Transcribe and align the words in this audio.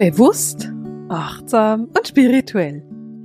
Bewusst, 0.00 0.72
achtsam 1.10 1.90
und 1.94 2.08
spirituell. 2.08 2.82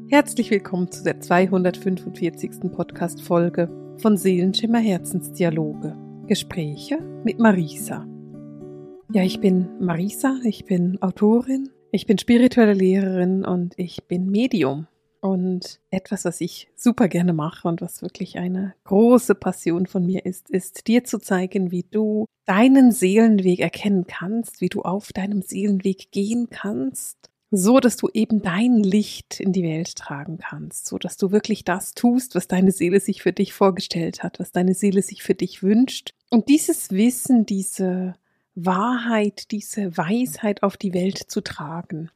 Herzlich 0.10 0.52
willkommen 0.52 0.92
zu 0.92 1.06
der 1.06 1.22
245. 1.22 2.70
Podcast-Folge 2.70 3.70
von 4.02 4.18
Seelenschimmer 4.18 4.80
Herzensdialoge. 4.80 5.96
Gespräche 6.28 7.00
mit 7.24 7.40
Marisa. 7.40 8.06
Ja, 9.14 9.24
ich 9.24 9.40
bin 9.40 9.70
Marisa, 9.80 10.38
ich 10.44 10.66
bin 10.66 11.02
Autorin, 11.02 11.70
ich 11.92 12.08
bin 12.08 12.18
spirituelle 12.18 12.74
Lehrerin 12.74 13.46
und 13.46 13.76
ich 13.78 14.06
bin 14.10 14.30
Medium. 14.30 14.88
Und 15.26 15.80
etwas, 15.90 16.24
was 16.24 16.40
ich 16.40 16.68
super 16.76 17.08
gerne 17.08 17.34
mache 17.34 17.68
und 17.68 17.82
was 17.82 18.04
wirklich 18.04 18.38
eine 18.38 18.76
große 18.84 19.34
Passion 19.34 19.88
von 19.88 20.06
mir 20.06 20.24
ist, 20.24 20.52
ist 20.52 20.86
dir 20.86 21.04
zu 21.04 21.18
zeigen, 21.18 21.72
wie 21.72 21.82
du 21.82 22.28
deinen 22.46 22.92
Seelenweg 22.92 23.60
erkennen 23.60 24.06
kannst, 24.06 24.62
wie 24.62 24.70
du 24.70 24.84
auf 24.84 25.12
deinem 25.14 25.42
Seelenweg 25.42 26.12
gehen 26.12 26.52
kannst, 26.52 27.32
so 27.50 27.80
dass 27.80 27.98
du 27.98 28.08
eben 28.14 28.44
dein 28.44 28.84
Licht 28.84 29.40
in 29.40 29.52
die 29.52 29.64
Welt 29.64 29.96
tragen 29.96 30.38
kannst, 30.38 30.86
so 30.86 31.00
dass 31.00 31.18
du 31.18 31.32
wirklich 31.32 31.64
das 31.64 31.96
tust, 31.96 32.36
was 32.36 32.48
deine 32.48 32.72
Seele 32.72 33.00
sich 33.00 33.24
für 33.24 33.34
dich 33.34 33.52
vorgestellt 33.52 34.22
hat, 34.22 34.40
was 34.40 34.52
deine 34.52 34.76
Seele 34.76 35.02
sich 35.02 35.24
für 35.24 35.34
dich 35.34 35.64
wünscht. 35.64 36.14
Und 36.30 36.50
dieses 36.50 36.92
Wissen, 36.92 37.48
diese 37.48 38.14
Wahrheit, 38.54 39.50
diese 39.50 39.98
Weisheit 39.98 40.62
auf 40.62 40.78
die 40.78 40.94
Welt 40.94 41.18
zu 41.18 41.42
tragen. 41.42 42.12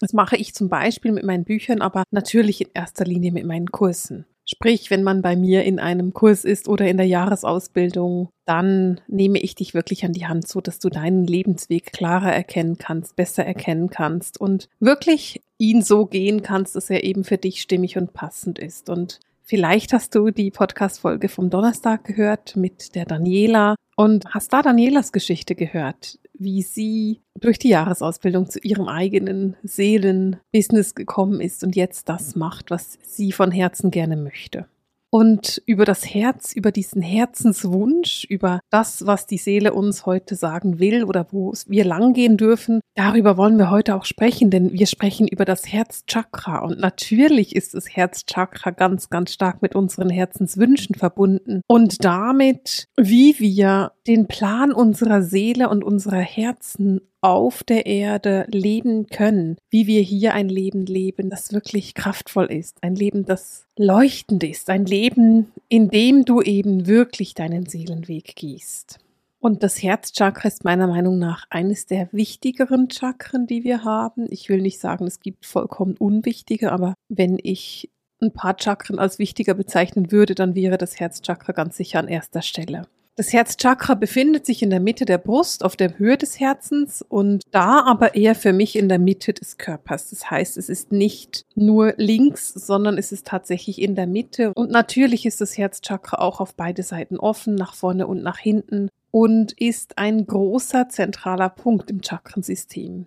Das 0.00 0.12
mache 0.12 0.36
ich 0.36 0.54
zum 0.54 0.68
Beispiel 0.68 1.12
mit 1.12 1.24
meinen 1.24 1.44
Büchern, 1.44 1.82
aber 1.82 2.04
natürlich 2.10 2.62
in 2.62 2.70
erster 2.74 3.04
Linie 3.04 3.32
mit 3.32 3.44
meinen 3.44 3.70
Kursen. 3.70 4.24
Sprich, 4.52 4.90
wenn 4.90 5.04
man 5.04 5.22
bei 5.22 5.36
mir 5.36 5.62
in 5.62 5.78
einem 5.78 6.12
Kurs 6.12 6.44
ist 6.44 6.66
oder 6.66 6.88
in 6.88 6.96
der 6.96 7.06
Jahresausbildung, 7.06 8.30
dann 8.46 9.00
nehme 9.06 9.38
ich 9.38 9.54
dich 9.54 9.74
wirklich 9.74 10.04
an 10.04 10.12
die 10.12 10.26
Hand, 10.26 10.48
so 10.48 10.60
dass 10.60 10.80
du 10.80 10.88
deinen 10.88 11.24
Lebensweg 11.24 11.92
klarer 11.92 12.32
erkennen 12.32 12.76
kannst, 12.76 13.14
besser 13.14 13.44
erkennen 13.44 13.90
kannst 13.90 14.40
und 14.40 14.68
wirklich 14.80 15.42
ihn 15.58 15.82
so 15.82 16.06
gehen 16.06 16.42
kannst, 16.42 16.74
dass 16.74 16.90
er 16.90 17.04
eben 17.04 17.22
für 17.22 17.38
dich 17.38 17.60
stimmig 17.60 17.96
und 17.96 18.12
passend 18.12 18.58
ist. 18.58 18.90
Und 18.90 19.20
vielleicht 19.50 19.92
hast 19.92 20.14
du 20.14 20.30
die 20.30 20.52
Podcast-Folge 20.52 21.28
vom 21.28 21.50
Donnerstag 21.50 22.04
gehört 22.04 22.54
mit 22.54 22.94
der 22.94 23.04
Daniela. 23.04 23.74
Und 23.96 24.24
hast 24.32 24.52
da 24.52 24.62
Danielas 24.62 25.12
Geschichte 25.12 25.54
gehört 25.54 26.18
wie 26.40 26.62
sie 26.62 27.20
durch 27.38 27.58
die 27.58 27.68
Jahresausbildung 27.68 28.48
zu 28.48 28.60
ihrem 28.60 28.88
eigenen 28.88 29.56
Seelenbusiness 29.62 30.94
gekommen 30.94 31.42
ist 31.42 31.62
und 31.62 31.76
jetzt 31.76 32.08
das 32.08 32.34
macht, 32.34 32.70
was 32.70 32.98
sie 33.02 33.30
von 33.30 33.50
Herzen 33.50 33.90
gerne 33.90 34.16
möchte 34.16 34.66
und 35.10 35.60
über 35.66 35.84
das 35.84 36.06
Herz, 36.06 36.52
über 36.54 36.70
diesen 36.70 37.02
Herzenswunsch, 37.02 38.24
über 38.28 38.60
das, 38.70 39.06
was 39.06 39.26
die 39.26 39.38
Seele 39.38 39.72
uns 39.72 40.06
heute 40.06 40.36
sagen 40.36 40.78
will 40.78 41.04
oder 41.04 41.26
wo 41.30 41.52
wir 41.66 41.84
langgehen 41.84 42.36
dürfen, 42.36 42.80
darüber 42.94 43.36
wollen 43.36 43.58
wir 43.58 43.70
heute 43.70 43.96
auch 43.96 44.04
sprechen, 44.04 44.50
denn 44.50 44.72
wir 44.72 44.86
sprechen 44.86 45.26
über 45.26 45.44
das 45.44 45.66
Herzchakra. 45.66 46.60
Und 46.60 46.78
natürlich 46.78 47.56
ist 47.56 47.74
das 47.74 47.88
Herzchakra 47.88 48.70
ganz, 48.70 49.10
ganz 49.10 49.32
stark 49.32 49.62
mit 49.62 49.74
unseren 49.74 50.10
Herzenswünschen 50.10 50.94
verbunden. 50.94 51.62
Und 51.66 52.04
damit, 52.04 52.86
wie 52.96 53.38
wir 53.40 53.92
den 54.06 54.28
Plan 54.28 54.72
unserer 54.72 55.22
Seele 55.22 55.68
und 55.68 55.82
unserer 55.82 56.20
Herzen 56.20 57.00
auf 57.20 57.62
der 57.62 57.86
Erde 57.86 58.46
leben 58.50 59.06
können, 59.06 59.56
wie 59.68 59.86
wir 59.86 60.00
hier 60.00 60.34
ein 60.34 60.48
Leben 60.48 60.86
leben, 60.86 61.30
das 61.30 61.52
wirklich 61.52 61.94
kraftvoll 61.94 62.46
ist, 62.46 62.78
ein 62.82 62.94
Leben, 62.94 63.24
das 63.24 63.66
leuchtend 63.76 64.42
ist, 64.42 64.70
ein 64.70 64.86
Leben, 64.86 65.52
in 65.68 65.88
dem 65.88 66.24
du 66.24 66.40
eben 66.40 66.86
wirklich 66.86 67.34
deinen 67.34 67.66
Seelenweg 67.66 68.36
gehst. 68.36 68.98
Und 69.38 69.62
das 69.62 69.82
Herzchakra 69.82 70.48
ist 70.48 70.64
meiner 70.64 70.86
Meinung 70.86 71.18
nach 71.18 71.46
eines 71.48 71.86
der 71.86 72.08
wichtigeren 72.12 72.90
Chakren, 72.90 73.46
die 73.46 73.64
wir 73.64 73.84
haben. 73.84 74.26
Ich 74.30 74.50
will 74.50 74.60
nicht 74.60 74.78
sagen, 74.78 75.06
es 75.06 75.20
gibt 75.20 75.46
vollkommen 75.46 75.96
unwichtige, 75.96 76.72
aber 76.72 76.94
wenn 77.08 77.38
ich 77.42 77.90
ein 78.20 78.32
paar 78.32 78.56
Chakren 78.58 78.98
als 78.98 79.18
wichtiger 79.18 79.54
bezeichnen 79.54 80.12
würde, 80.12 80.34
dann 80.34 80.54
wäre 80.54 80.76
das 80.76 81.00
Herzchakra 81.00 81.52
ganz 81.52 81.78
sicher 81.78 82.00
an 82.00 82.08
erster 82.08 82.42
Stelle. 82.42 82.86
Das 83.20 83.34
Herzchakra 83.34 83.96
befindet 83.96 84.46
sich 84.46 84.62
in 84.62 84.70
der 84.70 84.80
Mitte 84.80 85.04
der 85.04 85.18
Brust, 85.18 85.62
auf 85.62 85.76
der 85.76 85.98
Höhe 85.98 86.16
des 86.16 86.40
Herzens 86.40 87.04
und 87.06 87.42
da 87.50 87.82
aber 87.82 88.14
eher 88.14 88.34
für 88.34 88.54
mich 88.54 88.76
in 88.76 88.88
der 88.88 88.98
Mitte 88.98 89.34
des 89.34 89.58
Körpers. 89.58 90.08
Das 90.08 90.30
heißt, 90.30 90.56
es 90.56 90.70
ist 90.70 90.90
nicht 90.90 91.44
nur 91.54 91.92
links, 91.98 92.48
sondern 92.48 92.96
es 92.96 93.12
ist 93.12 93.26
tatsächlich 93.26 93.78
in 93.78 93.94
der 93.94 94.06
Mitte. 94.06 94.54
Und 94.54 94.70
natürlich 94.70 95.26
ist 95.26 95.42
das 95.42 95.58
Herzchakra 95.58 96.16
auch 96.16 96.40
auf 96.40 96.54
beide 96.54 96.82
Seiten 96.82 97.18
offen, 97.18 97.56
nach 97.56 97.74
vorne 97.74 98.06
und 98.06 98.22
nach 98.22 98.38
hinten 98.38 98.88
und 99.10 99.52
ist 99.52 99.98
ein 99.98 100.26
großer 100.26 100.88
zentraler 100.88 101.50
Punkt 101.50 101.90
im 101.90 102.00
Chakrensystem 102.00 103.06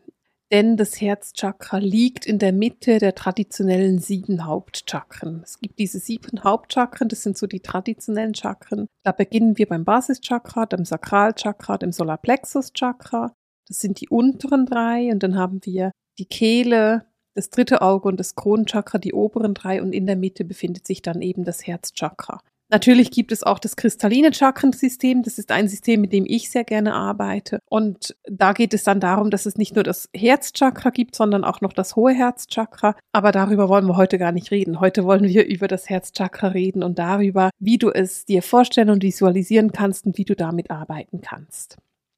denn 0.54 0.78
das 0.78 1.02
Herzchakra 1.02 1.80
liegt 1.80 2.28
in 2.28 2.38
der 2.38 2.54
Mitte 2.54 3.00
der 3.00 3.16
traditionellen 3.16 3.98
sieben 3.98 4.46
Hauptchakren. 4.46 5.42
Es 5.44 5.58
gibt 5.58 5.80
diese 5.80 5.98
sieben 5.98 6.44
Hauptchakren, 6.44 7.10
das 7.10 7.24
sind 7.24 7.40
so 7.40 7.48
die 7.48 7.62
traditionellen 7.62 8.36
Chakren. 8.36 8.86
Da 9.04 9.14
beginnen 9.14 9.58
wir 9.58 9.68
beim 9.68 9.84
Basischakra, 9.84 10.68
dem 10.68 10.86
Sakralchakra, 10.86 11.80
dem 11.80 11.92
Solarplexuschakra. 11.92 13.34
Das 13.68 13.80
sind 13.80 14.00
die 14.00 14.10
unteren 14.10 14.68
drei 14.68 15.12
und 15.12 15.24
dann 15.24 15.40
haben 15.40 15.60
wir 15.64 15.92
die 16.20 16.28
Kehle, 16.28 17.08
das 17.34 17.50
dritte 17.50 17.82
Auge 17.82 18.08
und 18.08 18.20
das 18.20 18.36
Kronenchakra, 18.36 19.00
die 19.00 19.14
oberen 19.14 19.56
drei 19.56 19.82
und 19.82 19.92
in 19.92 20.06
der 20.06 20.18
Mitte 20.18 20.46
befindet 20.46 20.86
sich 20.86 21.02
dann 21.02 21.24
eben 21.24 21.46
das 21.46 21.66
Herzchakra. 21.66 22.42
Natürlich 22.70 23.12
gibt 23.12 23.32
es 23.32 23.44
auch 23.44 23.60
das 23.60 23.76
kristalline 23.76 24.34
Chakrensystem. 24.34 25.22
Das 25.22 25.38
ist 25.38 25.52
ein 25.52 25.68
System, 25.68 26.02
mit 26.02 26.12
dem 26.12 26.26
ich 26.26 26.50
sehr 26.50 26.64
gerne 26.64 26.94
arbeite. 26.94 27.60
Und 27.70 28.16
da 28.26 28.54
geht 28.54 28.74
es 28.74 28.84
dann 28.84 29.00
darum, 29.00 29.30
dass 29.30 29.46
es 29.46 29.58
nicht 29.58 29.76
nur 29.76 29.84
das 29.84 30.10
Herzchakra 30.16 30.90
gibt, 30.90 31.16
sondern 31.16 31.44
auch 31.44 31.62
noch 31.62 31.74
das 31.74 31.96
hohe 31.96 32.14
Herzchakra. 32.14 32.96
Aber 33.12 33.32
darüber 33.32 33.70
wollen 33.70 33.86
wir 33.86 33.96
heute 33.96 34.18
gar 34.18 34.32
nicht 34.32 34.50
reden. 34.50 34.80
Heute 34.80 35.04
wollen 35.04 35.26
wir 35.26 35.46
über 35.46 35.68
das 35.68 35.90
Herzchakra 35.90 36.48
reden 36.48 36.84
und 36.84 36.98
darüber, 36.98 37.52
wie 37.60 37.78
du 37.78 37.92
es 37.92 38.26
dir 38.26 38.42
vorstellen 38.42 38.90
und 38.90 39.04
visualisieren 39.04 39.72
kannst 39.72 40.06
und 40.06 40.18
wie 40.18 40.26
du 40.26 40.36
damit 40.36 40.72
arbeiten 40.72 41.22
kannst. 41.22 41.78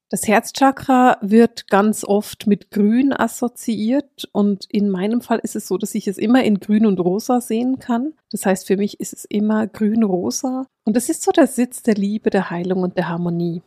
Das 0.10 0.28
Herzchakra 0.28 1.18
wird 1.22 1.68
ganz 1.68 2.04
oft 2.04 2.46
mit 2.46 2.70
Grün 2.70 3.12
assoziiert 3.12 4.30
und 4.34 4.66
in 4.70 4.90
meinem 4.92 5.22
Fall 5.22 5.40
ist 5.40 5.56
es 5.56 5.68
so, 5.68 5.80
dass 5.80 5.96
ich 5.96 6.08
es 6.08 6.20
immer 6.20 6.44
in 6.44 6.60
Grün 6.60 6.86
und 6.86 7.00
Rosa 7.00 7.42
sehen 7.42 7.80
kann. 7.80 8.14
Das 8.32 8.46
heißt, 8.46 8.68
für 8.68 8.78
mich 8.78 9.00
ist 9.00 9.14
es 9.14 9.26
immer 9.26 9.66
Grün-Rosa 9.66 10.68
und 10.84 10.96
es 10.96 11.10
ist 11.10 11.24
so 11.24 11.32
der 11.32 11.48
Sitz 11.48 11.82
der 11.82 11.96
Liebe, 11.96 12.30
der 12.30 12.52
Heilung 12.52 12.84
und 12.84 12.98
der 12.98 13.10
Harmonie. 13.10 13.64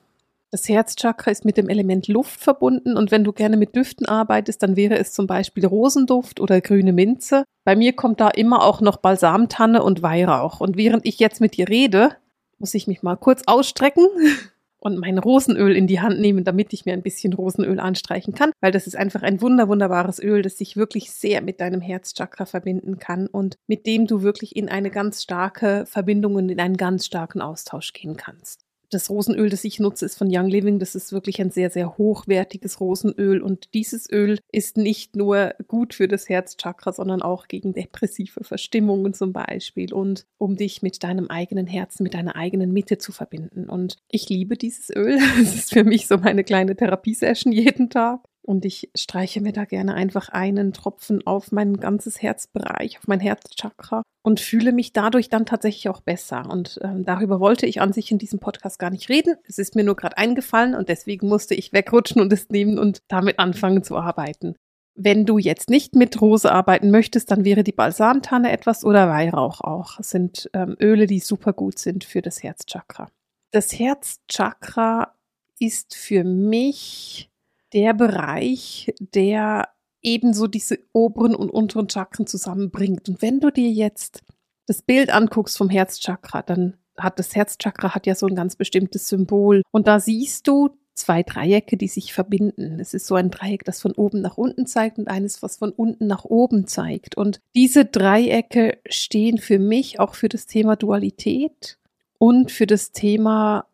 Das 0.53 0.69
Herzchakra 0.69 1.33
ist 1.33 1.45
mit 1.45 1.57
dem 1.57 1.69
Element 1.69 2.07
Luft 2.07 2.41
verbunden 2.41 2.97
und 2.97 3.11
wenn 3.11 3.25
du 3.25 3.33
gerne 3.33 3.57
mit 3.57 3.75
Düften 3.75 4.07
arbeitest, 4.07 4.63
dann 4.63 4.77
wäre 4.77 4.97
es 4.97 5.13
zum 5.13 5.27
Beispiel 5.27 5.67
Rosenduft 5.67 6.39
oder 6.39 6.61
grüne 6.61 6.93
Minze. 6.93 7.45
Bei 7.65 7.75
mir 7.75 7.95
kommt 7.95 8.21
da 8.21 8.29
immer 8.29 8.63
auch 8.63 8.81
noch 8.81 8.99
Balsamtanne 8.99 9.83
und 9.83 10.03
Weihrauch. 10.03 10.61
Und 10.61 10.77
während 10.77 11.05
ich 11.05 11.19
jetzt 11.19 11.41
mit 11.41 11.57
dir 11.57 11.69
rede, 11.69 12.13
muss 12.59 12.75
ich 12.75 12.87
mich 12.87 13.03
mal 13.03 13.17
kurz 13.17 13.43
ausstrecken 13.47 14.07
und 14.79 14.99
mein 14.99 15.19
Rosenöl 15.19 15.75
in 15.77 15.87
die 15.87 16.01
Hand 16.01 16.21
nehmen, 16.21 16.45
damit 16.45 16.73
ich 16.73 16.85
mir 16.85 16.93
ein 16.93 17.03
bisschen 17.03 17.33
Rosenöl 17.33 17.81
anstreichen 17.81 18.35
kann, 18.35 18.53
weil 18.61 18.73
das 18.73 18.87
ist 18.87 18.97
einfach 18.97 19.23
ein 19.23 19.41
wunder 19.41 19.69
wunderbares 19.69 20.23
Öl, 20.23 20.43
das 20.43 20.59
sich 20.59 20.77
wirklich 20.77 21.11
sehr 21.11 21.43
mit 21.43 21.61
deinem 21.61 21.81
Herzchakra 21.81 22.47
verbinden 22.47 22.99
kann 22.99 23.27
und 23.27 23.57
mit 23.67 23.87
dem 23.87 24.07
du 24.07 24.23
wirklich 24.23 24.57
in 24.57 24.69
eine 24.69 24.91
ganz 24.91 25.23
starke 25.23 25.85
Verbindung 25.87 26.37
und 26.37 26.49
in 26.49 26.61
einen 26.61 26.77
ganz 26.77 27.07
starken 27.07 27.41
Austausch 27.41 27.93
gehen 27.93 28.17
kannst 28.17 28.68
das 28.91 29.11
Rosenöl, 29.11 29.51
das 29.51 29.65
ich 29.65 29.81
nutze, 29.81 30.05
ist 30.07 30.17
von 30.17 30.29
Young 30.31 30.49
Living. 30.49 30.79
Das 30.79 30.95
ist 30.95 31.13
wirklich 31.13 31.41
ein 31.41 31.51
sehr, 31.51 31.71
sehr 31.71 31.99
hochwertiges 31.99 32.81
Rosenöl. 32.81 33.43
Und 33.43 33.75
dieses 33.75 34.11
Öl 34.11 34.39
ist 34.51 34.77
nicht 34.77 35.17
nur 35.17 35.55
gut 35.67 35.95
für 35.95 36.09
das 36.09 36.29
Herzchakra, 36.29 36.93
sondern 36.93 37.23
auch 37.23 37.49
gegen 37.49 37.73
depressive 37.73 38.45
Verstimmungen 38.45 39.15
zum 39.15 39.33
Beispiel 39.33 39.93
und 39.93 40.27
um 40.39 40.57
dich 40.57 40.83
mit 40.83 41.03
deinem 41.03 41.29
eigenen 41.29 41.67
Herzen, 41.67 42.03
mit 42.03 42.15
deiner 42.15 42.37
eigenen 42.37 42.73
Mitte 42.73 42.99
zu 42.99 43.13
verbinden. 43.13 43.69
Und 43.69 43.97
ich 44.11 44.29
liebe 44.29 44.57
dieses 44.57 44.91
Öl. 44.95 45.19
Es 45.41 45.55
ist 45.55 45.73
für 45.73 45.85
mich 45.85 46.07
so 46.07 46.19
meine 46.19 46.43
kleine 46.43 46.75
Therapiesession 46.75 47.53
jeden 47.53 47.91
Tag. 47.91 48.28
Und 48.49 48.65
ich 48.65 48.91
streiche 48.97 49.43
mir 49.43 49.53
da 49.53 49.67
gerne 49.67 49.93
einfach 49.93 50.31
einen 50.31 50.73
Tropfen 50.73 51.27
auf 51.27 51.53
mein 51.53 51.77
ganzes 51.77 52.23
Herzbereich, 52.23 52.97
auf 52.97 53.07
mein 53.07 53.21
Herzchakra 53.21 54.03
und 54.23 54.41
fühle 54.41 54.73
mich 54.73 54.95
dadurch 54.95 55.29
dann 55.29 55.45
tatsächlich 55.45 55.91
auch 55.91 56.01
besser. 56.01 56.49
Und 56.49 56.81
ähm, 56.83 57.05
darüber 57.05 57.41
wollte 57.41 57.67
ich 57.67 57.83
an 57.83 57.93
sich 57.93 58.11
in 58.11 58.17
diesem 58.17 58.39
Podcast 58.39 58.79
gar 58.79 58.89
nicht 58.89 59.11
reden. 59.11 59.37
Es 59.47 59.59
ist 59.59 59.77
mir 59.77 59.85
nur 59.85 59.97
gerade 59.97 60.17
eingefallen 60.17 60.75
und 60.75 60.89
deswegen 60.89 61.29
musste 61.29 61.55
ich 61.55 61.75
wegrutschen 61.75 62.23
und 62.23 62.33
es 62.33 62.49
nehmen 62.49 62.79
und 62.79 63.03
damit 63.09 63.39
anfangen 63.39 63.85
zu 63.85 63.99
arbeiten. 63.99 64.57
Wenn 64.95 65.27
du 65.27 65.37
jetzt 65.37 65.69
nicht 65.69 65.95
mit 65.95 66.19
Rose 66.19 66.51
arbeiten 66.51 66.91
möchtest, 66.91 67.31
dann 67.31 67.45
wäre 67.45 67.65
die 67.65 67.73
Balsamtanne 67.73 68.51
etwas 68.51 68.83
oder 68.83 69.11
Weihrauch 69.11 69.61
auch. 69.61 69.99
Das 69.99 70.09
sind 70.09 70.49
ähm, 70.55 70.75
Öle, 70.81 71.07
die 71.07 71.21
super 71.21 71.53
gut 71.53 71.79
sind 71.79 72.03
für 72.03 72.23
das 72.23 72.43
Herzchakra. 72.43 73.11
Das 73.51 73.79
Herzchakra 73.79 75.13
ist 75.59 75.95
für 75.95 76.25
mich 76.25 77.28
der 77.73 77.95
Bereich, 77.95 78.93
der 78.99 79.69
ebenso 80.03 80.47
diese 80.47 80.79
oberen 80.93 81.35
und 81.35 81.51
unteren 81.51 81.89
Chakren 81.89 82.27
zusammenbringt. 82.27 83.09
Und 83.09 83.23
wenn 83.23 83.41
du 83.41 83.51
dir 83.51 83.71
jetzt 83.71 84.23
das 84.67 84.83
Bild 84.83 85.11
anguckst 85.11 85.57
vom 85.59 85.71
Herzchakra, 85.71 86.43
dann 86.43 86.77
hat 86.97 87.19
das 87.19 87.35
Herzchakra 87.35 87.95
hat 87.95 88.07
ja 88.07 88.15
so 88.15 88.27
ein 88.27 88.35
ganz 88.35 88.57
bestimmtes 88.57 89.09
Symbol. 89.09 89.63
Und 89.71 89.87
da 89.87 90.01
siehst 90.01 90.47
du 90.49 90.71
zwei 90.95 91.23
Dreiecke, 91.23 91.77
die 91.77 91.89
sich 91.89 92.13
verbinden. 92.13 92.81
Es 92.81 92.93
ist 92.93 93.07
so 93.07 93.15
ein 93.15 93.31
Dreieck, 93.31 93.65
das 93.65 93.81
von 93.81 93.93
oben 93.93 94.21
nach 94.21 94.37
unten 94.37 94.67
zeigt 94.67 94.99
und 94.99 95.09
eines, 95.09 95.43
was 95.43 95.57
von 95.57 95.71
unten 95.71 96.07
nach 96.07 96.25
oben 96.25 96.67
zeigt. 96.67 97.17
Und 97.17 97.41
diese 97.55 97.85
Dreiecke 97.85 98.79
stehen 98.89 99.39
für 99.39 99.59
mich 99.59 100.01
auch 100.01 100.15
für 100.15 100.29
das 100.29 100.47
Thema 100.47 100.77
Dualität 100.77 101.79
und 102.19 102.51
für 102.51 102.67
das 102.67 102.91
Thema 102.91 103.68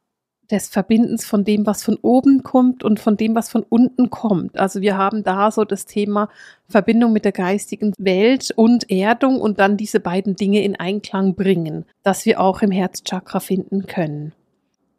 des 0.50 0.68
Verbindens 0.68 1.24
von 1.24 1.44
dem, 1.44 1.66
was 1.66 1.82
von 1.82 1.96
oben 2.02 2.42
kommt 2.42 2.84
und 2.84 3.00
von 3.00 3.16
dem, 3.16 3.34
was 3.34 3.48
von 3.48 3.64
unten 3.68 4.10
kommt. 4.10 4.58
Also 4.58 4.80
wir 4.80 4.96
haben 4.96 5.24
da 5.24 5.50
so 5.50 5.64
das 5.64 5.86
Thema 5.86 6.28
Verbindung 6.68 7.12
mit 7.12 7.24
der 7.24 7.32
geistigen 7.32 7.92
Welt 7.98 8.52
und 8.56 8.90
Erdung 8.90 9.40
und 9.40 9.58
dann 9.58 9.76
diese 9.76 10.00
beiden 10.00 10.36
Dinge 10.36 10.62
in 10.62 10.76
Einklang 10.76 11.34
bringen, 11.34 11.84
dass 12.02 12.26
wir 12.26 12.40
auch 12.40 12.62
im 12.62 12.70
Herzchakra 12.70 13.40
finden 13.40 13.86
können. 13.86 14.32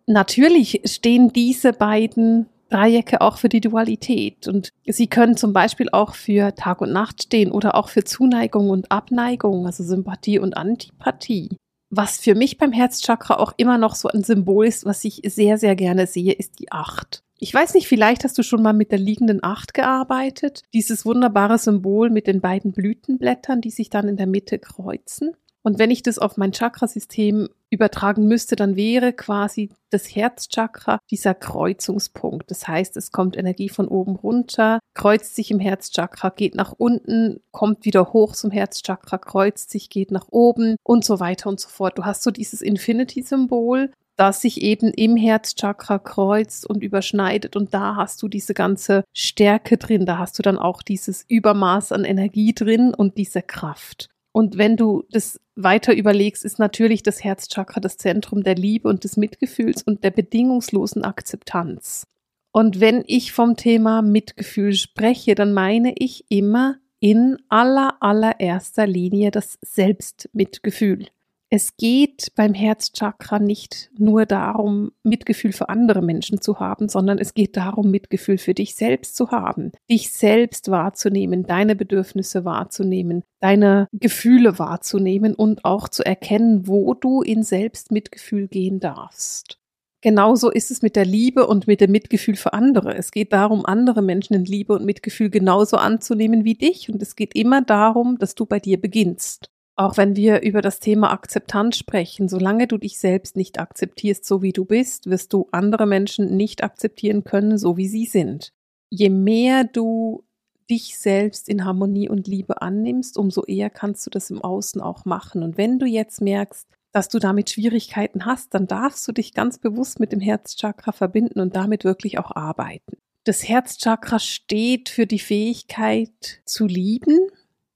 Natürlich 0.07 0.81
stehen 0.85 1.33
diese 1.33 1.73
beiden 1.73 2.47
Dreiecke 2.69 3.21
auch 3.21 3.37
für 3.37 3.49
die 3.49 3.61
Dualität 3.61 4.47
und 4.47 4.69
sie 4.85 5.07
können 5.07 5.37
zum 5.37 5.53
Beispiel 5.53 5.89
auch 5.91 6.15
für 6.15 6.55
Tag 6.55 6.81
und 6.81 6.91
Nacht 6.91 7.23
stehen 7.23 7.51
oder 7.51 7.75
auch 7.75 7.89
für 7.89 8.03
Zuneigung 8.03 8.69
und 8.69 8.91
Abneigung, 8.91 9.65
also 9.65 9.83
Sympathie 9.83 10.39
und 10.39 10.57
Antipathie. 10.57 11.49
Was 11.97 12.17
für 12.17 12.35
mich 12.35 12.57
beim 12.57 12.73
Herzchakra 12.73 13.37
auch 13.37 13.53
immer 13.55 13.77
noch 13.77 13.95
so 13.95 14.09
ein 14.09 14.21
Symbol 14.21 14.67
ist, 14.67 14.83
was 14.83 15.05
ich 15.05 15.21
sehr, 15.25 15.57
sehr 15.57 15.77
gerne 15.77 16.07
sehe, 16.07 16.33
ist 16.33 16.59
die 16.59 16.69
Acht. 16.69 17.23
Ich 17.39 17.53
weiß 17.53 17.73
nicht, 17.73 17.87
vielleicht 17.87 18.25
hast 18.25 18.37
du 18.37 18.43
schon 18.43 18.61
mal 18.61 18.73
mit 18.73 18.91
der 18.91 18.99
liegenden 18.99 19.41
Acht 19.43 19.73
gearbeitet. 19.73 20.63
Dieses 20.73 21.05
wunderbare 21.05 21.57
Symbol 21.57 22.09
mit 22.09 22.27
den 22.27 22.41
beiden 22.41 22.73
Blütenblättern, 22.73 23.61
die 23.61 23.69
sich 23.69 23.89
dann 23.89 24.09
in 24.09 24.17
der 24.17 24.27
Mitte 24.27 24.59
kreuzen. 24.59 25.37
Und 25.65 25.79
wenn 25.79 25.89
ich 25.89 26.03
das 26.03 26.19
auf 26.19 26.37
mein 26.37 26.53
Chakrasystem 26.53 27.49
übertragen 27.71 28.27
müsste, 28.27 28.55
dann 28.55 28.75
wäre 28.75 29.13
quasi 29.13 29.71
das 29.89 30.15
Herzchakra 30.15 30.99
dieser 31.09 31.33
Kreuzungspunkt. 31.33 32.51
Das 32.51 32.67
heißt, 32.67 32.95
es 32.97 33.11
kommt 33.11 33.35
Energie 33.35 33.69
von 33.69 33.87
oben 33.87 34.15
runter, 34.15 34.77
kreuzt 34.93 35.35
sich 35.35 35.49
im 35.49 35.59
Herzchakra, 35.59 36.29
geht 36.29 36.53
nach 36.53 36.71
unten, 36.77 37.41
kommt 37.49 37.83
wieder 37.83 38.13
hoch 38.13 38.33
zum 38.33 38.51
Herzchakra, 38.51 39.17
kreuzt 39.17 39.71
sich, 39.71 39.89
geht 39.89 40.11
nach 40.11 40.27
oben 40.29 40.75
und 40.83 41.03
so 41.03 41.19
weiter 41.19 41.49
und 41.49 41.59
so 41.59 41.67
fort. 41.67 41.97
Du 41.97 42.05
hast 42.05 42.21
so 42.21 42.29
dieses 42.29 42.61
Infinity-Symbol, 42.61 43.91
das 44.17 44.41
sich 44.41 44.61
eben 44.61 44.91
im 44.91 45.17
Herzchakra 45.17 45.97
kreuzt 45.97 46.69
und 46.69 46.83
überschneidet 46.83 47.55
und 47.55 47.73
da 47.73 47.95
hast 47.95 48.21
du 48.21 48.27
diese 48.27 48.53
ganze 48.53 49.03
Stärke 49.13 49.77
drin, 49.77 50.05
da 50.05 50.19
hast 50.19 50.37
du 50.37 50.43
dann 50.43 50.59
auch 50.59 50.83
dieses 50.83 51.25
Übermaß 51.27 51.91
an 51.91 52.05
Energie 52.05 52.53
drin 52.53 52.93
und 52.93 53.17
diese 53.17 53.41
Kraft. 53.41 54.09
Und 54.35 54.57
wenn 54.57 54.75
du 54.75 55.05
das 55.11 55.39
weiter 55.55 55.95
überlegst, 55.95 56.43
ist 56.43 56.59
natürlich 56.59 57.03
das 57.03 57.23
Herzchakra 57.23 57.79
das 57.79 57.95
Zentrum 57.95 58.43
der 58.43 58.55
Liebe 58.55 58.89
und 58.89 59.05
des 59.05 59.15
Mitgefühls 59.15 59.81
und 59.81 60.03
der 60.03 60.11
bedingungslosen 60.11 61.05
Akzeptanz. 61.05 62.05
Und 62.51 62.81
wenn 62.81 63.05
ich 63.07 63.31
vom 63.31 63.55
Thema 63.55 64.01
Mitgefühl 64.01 64.73
spreche, 64.73 65.35
dann 65.35 65.53
meine 65.53 65.93
ich 65.97 66.25
immer 66.27 66.75
in 66.99 67.37
aller 67.47 67.95
allererster 68.01 68.85
Linie 68.85 69.31
das 69.31 69.57
Selbstmitgefühl. 69.61 71.07
Es 71.51 71.77
geht 71.77 72.33
beim 72.35 72.55
Herzchakra 72.55 73.37
nicht 73.37 73.91
nur 73.97 74.25
darum, 74.25 74.91
Mitgefühl 75.03 75.53
für 75.53 75.69
andere 75.69 76.01
Menschen 76.01 76.41
zu 76.41 76.59
haben, 76.59 76.89
sondern 76.89 77.19
es 77.19 77.35
geht 77.35 77.55
darum, 77.55 77.91
Mitgefühl 77.91 78.39
für 78.39 78.55
dich 78.55 78.75
selbst 78.75 79.15
zu 79.15 79.29
haben, 79.29 79.71
dich 79.89 80.11
selbst 80.11 80.71
wahrzunehmen, 80.71 81.43
deine 81.43 81.75
Bedürfnisse 81.75 82.45
wahrzunehmen, 82.45 83.23
deine 83.41 83.87
Gefühle 83.93 84.57
wahrzunehmen 84.57 85.35
und 85.35 85.65
auch 85.65 85.87
zu 85.87 86.03
erkennen, 86.03 86.67
wo 86.67 86.95
du 86.95 87.21
in 87.21 87.43
Selbstmitgefühl 87.43 88.47
gehen 88.47 88.79
darfst. 88.79 89.59
Genauso 90.01 90.51
ist 90.51 90.69
es 90.69 90.81
mit 90.81 90.95
der 90.95 91.05
Liebe 91.05 91.47
und 91.47 91.67
mit 91.67 91.81
dem 91.81 91.91
Mitgefühl 91.91 92.35
für 92.35 92.53
andere. 92.53 92.95
Es 92.95 93.11
geht 93.11 93.33
darum, 93.33 93.65
andere 93.65 94.01
Menschen 94.03 94.35
in 94.35 94.45
Liebe 94.45 94.73
und 94.73 94.85
Mitgefühl 94.85 95.31
genauso 95.31 95.77
anzunehmen 95.77 96.43
wie 96.43 96.53
dich. 96.53 96.91
Und 96.91 97.01
es 97.01 97.15
geht 97.15 97.33
immer 97.33 97.63
darum, 97.63 98.19
dass 98.19 98.35
du 98.35 98.45
bei 98.45 98.59
dir 98.59 98.79
beginnst. 98.79 99.49
Auch 99.77 99.97
wenn 99.97 100.15
wir 100.15 100.41
über 100.41 100.61
das 100.61 100.79
Thema 100.79 101.11
Akzeptanz 101.11 101.77
sprechen, 101.77 102.29
solange 102.29 102.67
du 102.67 102.77
dich 102.77 102.97
selbst 102.97 103.35
nicht 103.35 103.59
akzeptierst, 103.59 104.23
so 104.23 104.41
wie 104.41 104.53
du 104.53 104.63
bist, 104.63 105.09
wirst 105.09 105.33
du 105.33 105.49
andere 105.51 105.85
Menschen 105.85 106.37
nicht 106.37 106.63
akzeptieren 106.63 107.25
können, 107.25 107.57
so 107.57 107.75
wie 107.75 107.89
sie 107.89 108.05
sind. 108.05 108.53
Je 108.89 109.09
mehr 109.09 109.65
du 109.65 110.23
dich 110.69 110.97
selbst 110.97 111.49
in 111.49 111.65
Harmonie 111.65 112.09
und 112.09 112.27
Liebe 112.27 112.61
annimmst, 112.61 113.17
umso 113.17 113.43
eher 113.43 113.69
kannst 113.69 114.05
du 114.05 114.09
das 114.09 114.29
im 114.29 114.41
Außen 114.41 114.81
auch 114.81 115.03
machen. 115.05 115.43
Und 115.43 115.57
wenn 115.57 115.77
du 115.77 115.85
jetzt 115.85 116.21
merkst, 116.21 116.67
dass 116.91 117.09
du 117.09 117.19
damit 117.19 117.49
Schwierigkeiten 117.49 118.25
hast, 118.25 118.53
dann 118.53 118.67
darfst 118.67 119.05
du 119.07 119.11
dich 119.11 119.33
ganz 119.33 119.57
bewusst 119.57 119.99
mit 119.99 120.13
dem 120.13 120.21
Herzchakra 120.21 120.93
verbinden 120.93 121.41
und 121.41 121.55
damit 121.55 121.83
wirklich 121.83 122.17
auch 122.17 122.31
arbeiten. 122.31 122.97
Das 123.25 123.47
Herzchakra 123.47 124.19
steht 124.19 124.87
für 124.87 125.05
die 125.05 125.19
Fähigkeit 125.19 126.41
zu 126.45 126.65
lieben, 126.65 127.27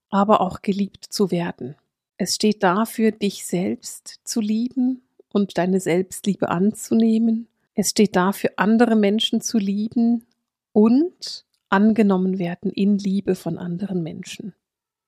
aber 0.10 0.42
auch 0.42 0.62
geliebt 0.62 1.06
zu 1.10 1.32
werden. 1.32 1.76
Es 2.22 2.36
steht 2.36 2.64
dafür, 2.64 3.12
dich 3.12 3.46
selbst 3.48 4.20
zu 4.26 4.42
lieben 4.42 5.04
und 5.32 5.58
deine 5.58 5.80
Selbstliebe 5.80 6.50
anzunehmen. 6.50 7.48
Es 7.76 7.92
steht 7.92 8.18
dafür, 8.18 8.52
andere 8.58 8.98
Menschen 8.98 9.40
zu 9.40 9.58
lieben 9.58 10.26
und 10.74 11.46
angenommen 11.70 12.38
werden 12.38 12.72
in 12.72 12.98
Liebe 12.98 13.36
von 13.36 13.58
anderen 13.58 14.04
Menschen. 14.04 14.54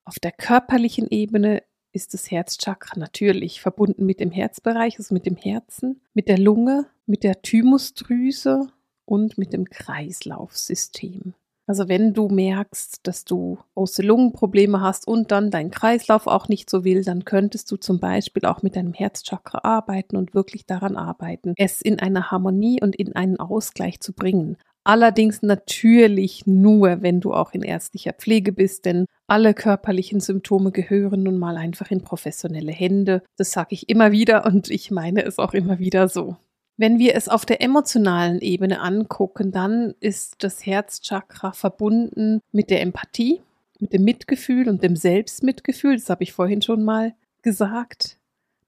Auf 0.06 0.20
der 0.20 0.32
körperlichen 0.32 1.10
Ebene 1.10 1.64
ist 1.92 2.14
das 2.14 2.32
Herzchakra 2.32 2.98
natürlich 2.98 3.60
verbunden 3.60 4.06
mit 4.06 4.22
dem 4.22 4.32
Herzbereich, 4.32 4.98
also 4.98 5.14
mit 5.14 5.26
dem 5.26 5.36
Herzen, 5.36 6.00
mit 6.14 6.30
der 6.30 6.38
Lunge, 6.38 6.88
mit 7.06 7.26
der 7.26 7.42
Thymusdrüse 7.42 8.68
und 9.04 9.38
mit 9.38 9.52
dem 9.52 9.70
Kreislaufsystem. 9.70 11.34
Also 11.72 11.88
wenn 11.88 12.14
du 12.14 12.28
merkst, 12.28 13.00
dass 13.04 13.24
du 13.24 13.58
große 13.76 14.02
Lungenprobleme 14.02 14.82
hast 14.82 15.08
und 15.08 15.32
dann 15.32 15.52
dein 15.52 15.72
Kreislauf 15.72 16.28
auch 16.28 16.50
nicht 16.50 16.70
so 16.70 16.84
will, 16.84 17.02
dann 17.06 17.24
könntest 17.24 17.72
du 17.72 17.78
zum 17.78 18.02
Beispiel 18.02 18.44
auch 18.44 18.62
mit 18.62 18.76
deinem 18.76 18.92
Herzchakra 18.92 19.62
arbeiten 19.64 20.18
und 20.18 20.34
wirklich 20.34 20.66
daran 20.66 20.98
arbeiten, 20.98 21.54
es 21.56 21.82
in 21.82 22.02
eine 22.02 22.30
Harmonie 22.30 22.82
und 22.82 22.98
in 22.98 23.16
einen 23.16 23.40
Ausgleich 23.40 24.02
zu 24.02 24.12
bringen. 24.12 24.58
Allerdings 24.84 25.44
natürlich 25.44 26.46
nur, 26.46 27.02
wenn 27.02 27.22
du 27.22 27.34
auch 27.34 27.54
in 27.54 27.62
ärztlicher 27.62 28.12
Pflege 28.12 28.52
bist, 28.52 28.84
denn 28.84 29.06
alle 29.28 29.54
körperlichen 29.54 30.20
Symptome 30.20 30.74
gehören 30.74 31.24
nun 31.24 31.38
mal 31.38 31.56
einfach 31.56 31.90
in 31.90 32.02
professionelle 32.02 32.74
Hände. 32.74 33.24
Das 33.38 33.54
sage 33.54 33.70
ich 33.76 33.88
immer 33.88 34.12
wieder 34.12 34.46
und 34.46 34.70
ich 34.70 34.92
meine 34.92 35.24
es 35.24 35.40
auch 35.40 35.54
immer 35.54 35.80
wieder 35.80 36.10
so. 36.10 36.36
Wenn 36.82 36.98
wir 36.98 37.14
es 37.14 37.30
auf 37.30 37.46
der 37.46 37.62
emotionalen 37.62 38.40
Ebene 38.42 38.82
angucken, 38.82 39.52
dann 39.52 39.94
ist 40.00 40.44
das 40.44 40.66
Herzchakra 40.66 41.52
verbunden 41.52 42.40
mit 42.52 42.72
der 42.72 42.82
Empathie, 42.82 43.40
mit 43.80 43.94
dem 43.94 44.04
Mitgefühl 44.04 44.68
und 44.68 44.82
dem 44.82 44.96
Selbstmitgefühl, 44.96 45.98
das 45.98 46.10
habe 46.10 46.24
ich 46.24 46.34
vorhin 46.34 46.64
schon 46.64 46.82
mal 46.82 47.14
gesagt, 47.44 48.18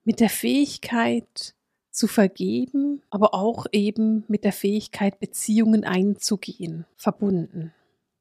mit 0.04 0.20
der 0.20 0.30
Fähigkeit 0.30 1.56
zu 1.90 2.06
vergeben, 2.06 3.02
aber 3.10 3.34
auch 3.34 3.66
eben 3.72 4.26
mit 4.28 4.44
der 4.44 4.54
Fähigkeit, 4.54 5.20
Beziehungen 5.20 5.84
einzugehen, 5.84 6.86
verbunden. 6.96 7.74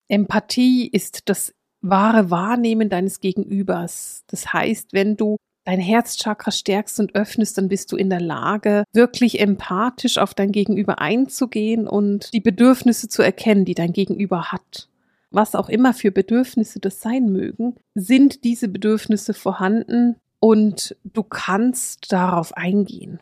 Empathie 0.09 0.89
ist 0.89 1.29
das 1.29 1.55
wahre 1.83 2.31
Wahrnehmen 2.31 2.89
deines 2.89 3.21
Gegenübers. 3.21 4.25
Das 4.29 4.55
heißt, 4.55 4.95
wenn 4.95 5.19
du 5.19 5.37
dein 5.65 5.81
Herzchakra 5.81 6.51
stärkst 6.51 7.01
und 7.01 7.15
öffnest, 7.15 7.59
dann 7.59 7.69
bist 7.69 7.93
du 7.93 7.97
in 7.97 8.11
der 8.11 8.21
Lage, 8.21 8.85
wirklich 8.93 9.41
empathisch 9.41 10.19
auf 10.19 10.35
dein 10.35 10.53
Gegenüber 10.53 10.99
einzugehen 11.01 11.87
und 11.87 12.33
die 12.33 12.41
Bedürfnisse 12.41 13.09
zu 13.09 13.23
erkennen, 13.23 13.65
die 13.65 13.75
dein 13.75 13.93
Gegenüber 13.93 14.53
hat. 14.53 14.89
Was 15.31 15.55
auch 15.55 15.69
immer 15.69 15.95
für 15.95 16.11
Bedürfnisse 16.11 16.79
das 16.79 17.01
sein 17.01 17.31
mögen, 17.31 17.77
sind 17.95 18.45
diese 18.45 18.69
Bedürfnisse 18.69 19.33
vorhanden 19.33 20.17
und 20.41 20.97
du 21.05 21.23
kannst 21.23 22.13
darauf 22.13 22.57
eingehen. 22.57 23.21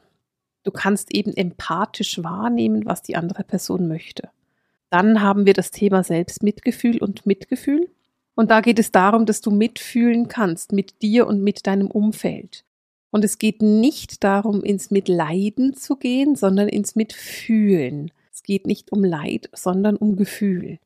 Du 0.64 0.70
kannst 0.70 1.14
eben 1.14 1.34
empathisch 1.34 2.22
wahrnehmen, 2.22 2.84
was 2.84 3.02
die 3.02 3.16
andere 3.16 3.44
Person 3.44 3.88
möchte. 3.88 4.30
Dann 4.90 5.22
haben 5.22 5.46
wir 5.46 5.54
das 5.54 5.70
Thema 5.70 6.02
Selbstmitgefühl 6.02 6.98
und 6.98 7.26
Mitgefühl. 7.26 7.88
Und 8.34 8.50
da 8.50 8.60
geht 8.60 8.78
es 8.78 8.90
darum, 8.90 9.26
dass 9.26 9.40
du 9.40 9.50
mitfühlen 9.50 10.28
kannst 10.28 10.72
mit 10.72 11.02
dir 11.02 11.26
und 11.26 11.42
mit 11.42 11.66
deinem 11.66 11.90
Umfeld. 11.90 12.64
Und 13.10 13.24
es 13.24 13.38
geht 13.38 13.60
nicht 13.60 14.22
darum, 14.22 14.62
ins 14.62 14.90
Mitleiden 14.90 15.74
zu 15.74 15.96
gehen, 15.96 16.36
sondern 16.36 16.68
ins 16.68 16.94
Mitfühlen. 16.94 18.12
Es 18.32 18.42
geht 18.42 18.66
nicht 18.66 18.92
um 18.92 19.04
Leid, 19.04 19.50
sondern 19.52 19.96
um 19.96 20.16
Gefühl. 20.16 20.78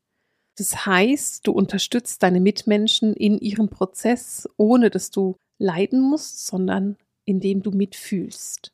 Das 0.57 0.87
heißt, 0.87 1.47
du 1.47 1.53
unterstützt 1.53 2.23
deine 2.23 2.41
Mitmenschen 2.41 3.15
in 3.15 3.39
ihrem 3.39 3.69
Prozess, 3.69 4.49
ohne 4.57 4.89
dass 4.89 5.11
du 5.11 5.37
leiden 5.59 6.01
musst, 6.01 6.47
sondern 6.47 6.97
indem 7.25 7.63
du 7.63 7.71
mitfühlst. 7.71 8.73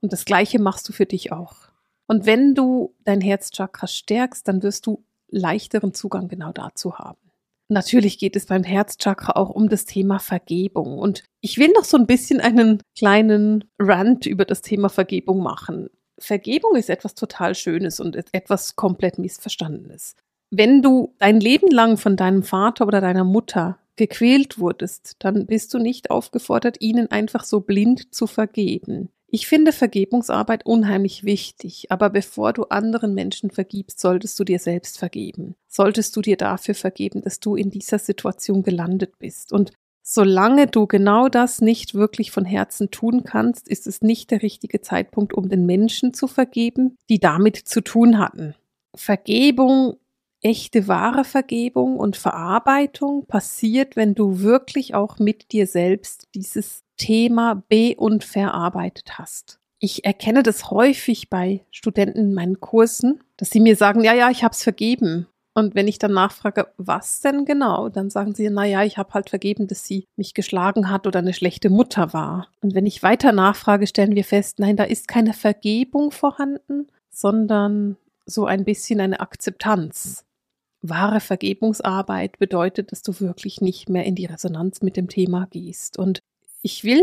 Und 0.00 0.12
das 0.12 0.24
Gleiche 0.24 0.58
machst 0.58 0.88
du 0.88 0.92
für 0.92 1.06
dich 1.06 1.32
auch. 1.32 1.68
Und 2.06 2.24
wenn 2.26 2.54
du 2.54 2.94
dein 3.04 3.20
Herzchakra 3.20 3.86
stärkst, 3.86 4.48
dann 4.48 4.62
wirst 4.62 4.86
du 4.86 5.04
leichteren 5.28 5.92
Zugang 5.92 6.28
genau 6.28 6.52
dazu 6.52 6.98
haben. 6.98 7.27
Natürlich 7.70 8.18
geht 8.18 8.34
es 8.34 8.46
beim 8.46 8.64
Herzchakra 8.64 9.32
auch 9.32 9.50
um 9.50 9.68
das 9.68 9.84
Thema 9.84 10.18
Vergebung. 10.18 10.98
Und 10.98 11.24
ich 11.42 11.58
will 11.58 11.70
noch 11.74 11.84
so 11.84 11.98
ein 11.98 12.06
bisschen 12.06 12.40
einen 12.40 12.82
kleinen 12.96 13.64
Rant 13.78 14.24
über 14.24 14.46
das 14.46 14.62
Thema 14.62 14.88
Vergebung 14.88 15.42
machen. 15.42 15.90
Vergebung 16.18 16.76
ist 16.76 16.90
etwas 16.90 17.14
total 17.14 17.54
Schönes 17.54 18.00
und 18.00 18.16
etwas 18.32 18.74
komplett 18.74 19.18
Missverstandenes. 19.18 20.16
Wenn 20.50 20.80
du 20.80 21.14
dein 21.18 21.40
Leben 21.40 21.70
lang 21.70 21.98
von 21.98 22.16
deinem 22.16 22.42
Vater 22.42 22.86
oder 22.86 23.00
deiner 23.02 23.24
Mutter 23.24 23.78
gequält 23.96 24.58
wurdest, 24.58 25.16
dann 25.18 25.46
bist 25.46 25.74
du 25.74 25.78
nicht 25.78 26.10
aufgefordert, 26.10 26.80
ihnen 26.80 27.10
einfach 27.10 27.44
so 27.44 27.60
blind 27.60 28.14
zu 28.14 28.26
vergeben. 28.26 29.10
Ich 29.30 29.46
finde 29.46 29.72
Vergebungsarbeit 29.72 30.64
unheimlich 30.64 31.22
wichtig, 31.22 31.90
aber 31.90 32.08
bevor 32.08 32.54
du 32.54 32.64
anderen 32.64 33.12
Menschen 33.12 33.50
vergibst, 33.50 34.00
solltest 34.00 34.40
du 34.40 34.44
dir 34.44 34.58
selbst 34.58 34.98
vergeben. 34.98 35.54
Solltest 35.68 36.16
du 36.16 36.22
dir 36.22 36.38
dafür 36.38 36.74
vergeben, 36.74 37.20
dass 37.20 37.38
du 37.38 37.54
in 37.54 37.68
dieser 37.68 37.98
Situation 37.98 38.62
gelandet 38.62 39.18
bist. 39.18 39.52
Und 39.52 39.72
solange 40.02 40.66
du 40.66 40.86
genau 40.86 41.28
das 41.28 41.60
nicht 41.60 41.92
wirklich 41.92 42.30
von 42.30 42.46
Herzen 42.46 42.90
tun 42.90 43.24
kannst, 43.24 43.68
ist 43.68 43.86
es 43.86 44.00
nicht 44.00 44.30
der 44.30 44.40
richtige 44.40 44.80
Zeitpunkt, 44.80 45.34
um 45.34 45.50
den 45.50 45.66
Menschen 45.66 46.14
zu 46.14 46.26
vergeben, 46.26 46.96
die 47.10 47.18
damit 47.18 47.56
zu 47.56 47.82
tun 47.82 48.18
hatten. 48.18 48.54
Vergebung 48.94 49.98
echte 50.40 50.88
wahre 50.88 51.24
Vergebung 51.24 51.98
und 51.98 52.16
Verarbeitung 52.16 53.26
passiert, 53.26 53.96
wenn 53.96 54.14
du 54.14 54.40
wirklich 54.40 54.94
auch 54.94 55.18
mit 55.18 55.52
dir 55.52 55.66
selbst 55.66 56.28
dieses 56.34 56.84
Thema 56.98 57.62
be- 57.68 57.96
und 57.96 58.24
verarbeitet 58.24 59.18
hast. 59.18 59.58
Ich 59.80 60.04
erkenne 60.04 60.42
das 60.42 60.70
häufig 60.70 61.30
bei 61.30 61.64
Studenten 61.70 62.18
in 62.18 62.34
meinen 62.34 62.60
Kursen, 62.60 63.20
dass 63.36 63.50
sie 63.50 63.60
mir 63.60 63.76
sagen, 63.76 64.02
ja, 64.02 64.12
ja, 64.12 64.28
ich 64.28 64.44
habe 64.44 64.52
es 64.52 64.62
vergeben. 64.62 65.26
Und 65.54 65.74
wenn 65.74 65.88
ich 65.88 65.98
dann 65.98 66.12
nachfrage, 66.12 66.68
was 66.76 67.20
denn 67.20 67.44
genau, 67.44 67.88
dann 67.88 68.10
sagen 68.10 68.34
sie, 68.34 68.48
na 68.48 68.64
ja, 68.64 68.84
ich 68.84 68.96
habe 68.96 69.14
halt 69.14 69.28
vergeben, 69.28 69.66
dass 69.66 69.84
sie 69.84 70.04
mich 70.16 70.34
geschlagen 70.34 70.88
hat 70.88 71.06
oder 71.06 71.18
eine 71.18 71.32
schlechte 71.32 71.70
Mutter 71.70 72.12
war. 72.12 72.48
Und 72.60 72.74
wenn 72.74 72.86
ich 72.86 73.02
weiter 73.02 73.32
nachfrage, 73.32 73.88
stellen 73.88 74.14
wir 74.14 74.24
fest, 74.24 74.60
nein, 74.60 74.76
da 74.76 74.84
ist 74.84 75.08
keine 75.08 75.32
Vergebung 75.32 76.12
vorhanden, 76.12 76.86
sondern 77.10 77.96
so 78.24 78.46
ein 78.46 78.64
bisschen 78.64 79.00
eine 79.00 79.18
Akzeptanz. 79.18 80.24
Wahre 80.80 81.18
Vergebungsarbeit 81.18 82.38
bedeutet, 82.38 82.92
dass 82.92 83.02
du 83.02 83.18
wirklich 83.18 83.60
nicht 83.60 83.88
mehr 83.88 84.04
in 84.04 84.14
die 84.14 84.26
Resonanz 84.26 84.80
mit 84.80 84.96
dem 84.96 85.08
Thema 85.08 85.48
gehst. 85.50 85.98
Und 85.98 86.20
ich 86.62 86.84
will 86.84 87.02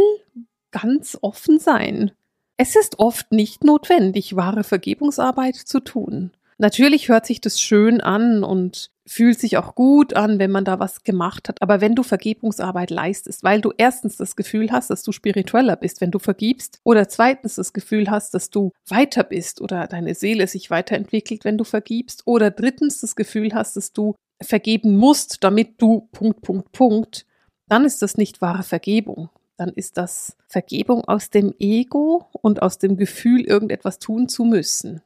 ganz 0.71 1.17
offen 1.21 1.59
sein. 1.59 2.11
Es 2.57 2.75
ist 2.75 2.99
oft 2.99 3.31
nicht 3.31 3.63
notwendig, 3.63 4.35
wahre 4.35 4.63
Vergebungsarbeit 4.63 5.55
zu 5.55 5.79
tun. 5.79 6.31
Natürlich 6.57 7.09
hört 7.09 7.25
sich 7.25 7.41
das 7.41 7.59
schön 7.59 7.99
an 7.99 8.43
und 8.43 8.89
fühlt 9.05 9.39
sich 9.39 9.57
auch 9.57 9.75
gut 9.75 10.15
an, 10.15 10.39
wenn 10.39 10.51
man 10.51 10.63
da 10.63 10.79
was 10.79 11.03
gemacht 11.03 11.49
hat. 11.49 11.61
Aber 11.61 11.81
wenn 11.81 11.95
du 11.95 12.03
Vergebungsarbeit 12.03 12.91
leistest, 12.91 13.43
weil 13.43 13.59
du 13.59 13.73
erstens 13.77 14.15
das 14.15 14.37
Gefühl 14.37 14.71
hast, 14.71 14.89
dass 14.89 15.03
du 15.03 15.11
spiritueller 15.11 15.75
bist, 15.75 15.99
wenn 15.99 16.11
du 16.11 16.19
vergibst, 16.19 16.79
oder 16.83 17.09
zweitens 17.09 17.55
das 17.55 17.73
Gefühl 17.73 18.09
hast, 18.09 18.33
dass 18.33 18.49
du 18.49 18.71
weiter 18.87 19.23
bist 19.23 19.59
oder 19.59 19.87
deine 19.87 20.15
Seele 20.15 20.47
sich 20.47 20.69
weiterentwickelt, 20.69 21.43
wenn 21.43 21.57
du 21.57 21.65
vergibst, 21.65 22.23
oder 22.25 22.51
drittens 22.51 23.01
das 23.01 23.15
Gefühl 23.15 23.53
hast, 23.53 23.75
dass 23.75 23.91
du 23.91 24.15
vergeben 24.41 24.97
musst, 24.97 25.43
damit 25.43 25.81
du 25.81 26.07
Punkt, 26.11 26.41
Punkt, 26.41 26.71
Punkt, 26.71 27.25
dann 27.67 27.83
ist 27.83 28.01
das 28.01 28.17
nicht 28.17 28.41
wahre 28.41 28.63
Vergebung. 28.63 29.29
Dann 29.57 29.69
ist 29.69 29.97
das 29.97 30.35
Vergebung 30.47 31.05
aus 31.05 31.29
dem 31.29 31.53
Ego 31.59 32.27
und 32.41 32.61
aus 32.61 32.77
dem 32.77 32.97
Gefühl, 32.97 33.41
irgendetwas 33.41 33.99
tun 33.99 34.27
zu 34.27 34.43
müssen. 34.43 35.01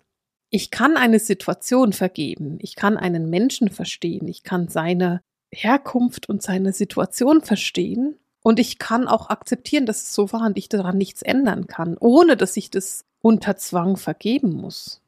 Ich 0.50 0.72
kann 0.72 0.98
eine 0.98 1.20
Situation 1.20 1.94
vergeben, 1.94 2.58
ich 2.62 2.75
kann 2.75 2.98
einen 2.98 3.29
Menschen 3.29 3.70
verstehen, 3.70 4.27
ich 4.27 4.44
kann 4.44 4.68
seine 4.68 5.22
Herkunft 5.51 6.27
und 6.27 6.41
seine 6.41 6.74
Situation 6.74 7.41
verstehen 7.41 8.15
und 8.41 8.60
ich 8.60 8.79
kann 8.79 9.08
auch 9.08 9.29
akzeptieren, 9.29 9.86
dass 9.86 10.01
es 10.01 10.13
so 10.13 10.32
war 10.32 10.46
und 10.48 10.58
ich 10.58 10.70
daran 10.70 10.98
nichts 10.98 11.22
ändern 11.22 11.68
kann, 11.68 11.98
ohne 12.00 12.36
dass 12.36 12.58
ich 12.58 12.72
das 12.72 13.06
unter 13.22 13.58
Zwang 13.58 13.98
vergeben 13.98 14.53
muss. 14.53 15.01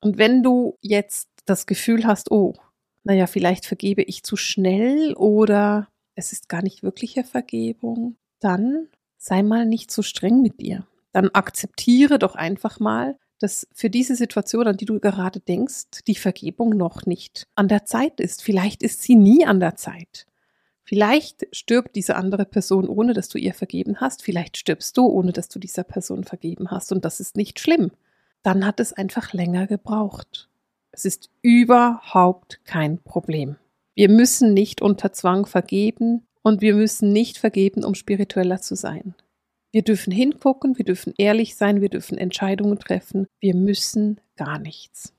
Und 0.00 0.18
wenn 0.18 0.42
du 0.42 0.76
jetzt 0.80 1.28
das 1.44 1.66
Gefühl 1.66 2.06
hast, 2.06 2.30
oh, 2.30 2.54
naja, 3.04 3.26
vielleicht 3.26 3.66
vergebe 3.66 4.02
ich 4.02 4.22
zu 4.22 4.36
schnell 4.36 5.14
oder 5.14 5.88
es 6.14 6.32
ist 6.32 6.48
gar 6.48 6.62
nicht 6.62 6.82
wirkliche 6.82 7.24
Vergebung, 7.24 8.16
dann 8.40 8.88
sei 9.16 9.42
mal 9.42 9.66
nicht 9.66 9.90
so 9.90 10.02
streng 10.02 10.42
mit 10.42 10.60
dir. 10.60 10.86
Dann 11.12 11.30
akzeptiere 11.30 12.18
doch 12.18 12.34
einfach 12.34 12.78
mal, 12.80 13.18
dass 13.38 13.66
für 13.72 13.90
diese 13.90 14.16
Situation, 14.16 14.66
an 14.66 14.76
die 14.76 14.84
du 14.84 14.98
gerade 14.98 15.40
denkst, 15.40 16.04
die 16.06 16.14
Vergebung 16.14 16.70
noch 16.70 17.06
nicht 17.06 17.46
an 17.54 17.68
der 17.68 17.84
Zeit 17.84 18.20
ist. 18.20 18.42
Vielleicht 18.42 18.82
ist 18.82 19.02
sie 19.02 19.14
nie 19.14 19.44
an 19.46 19.60
der 19.60 19.76
Zeit. 19.76 20.26
Vielleicht 20.84 21.46
stirbt 21.50 21.96
diese 21.96 22.16
andere 22.16 22.44
Person, 22.44 22.88
ohne 22.88 23.12
dass 23.12 23.28
du 23.28 23.38
ihr 23.38 23.54
vergeben 23.54 24.00
hast. 24.00 24.22
Vielleicht 24.22 24.56
stirbst 24.56 24.96
du, 24.96 25.06
ohne 25.06 25.32
dass 25.32 25.48
du 25.48 25.58
dieser 25.58 25.82
Person 25.82 26.24
vergeben 26.24 26.70
hast. 26.70 26.92
Und 26.92 27.04
das 27.04 27.18
ist 27.18 27.36
nicht 27.36 27.58
schlimm. 27.58 27.90
Dann 28.42 28.64
hat 28.64 28.78
es 28.78 28.92
einfach 28.92 29.32
länger 29.32 29.66
gebraucht. 29.66 30.48
Es 30.92 31.04
ist 31.04 31.28
überhaupt 31.42 32.60
kein 32.64 33.02
Problem. 33.02 33.56
Wir 33.94 34.08
müssen 34.08 34.54
nicht 34.54 34.80
unter 34.80 35.12
Zwang 35.12 35.46
vergeben 35.46 36.26
und 36.46 36.60
wir 36.60 36.76
müssen 36.76 37.12
nicht 37.12 37.38
vergeben, 37.38 37.82
um 37.82 37.96
spiritueller 37.96 38.60
zu 38.60 38.76
sein. 38.76 39.16
Wir 39.72 39.82
dürfen 39.82 40.12
hingucken, 40.12 40.78
wir 40.78 40.84
dürfen 40.84 41.12
ehrlich 41.18 41.56
sein, 41.56 41.80
wir 41.80 41.88
dürfen 41.88 42.16
Entscheidungen 42.16 42.78
treffen. 42.78 43.26
Wir 43.40 43.56
müssen 43.56 44.20
gar 44.36 44.60
nichts. 44.60 45.12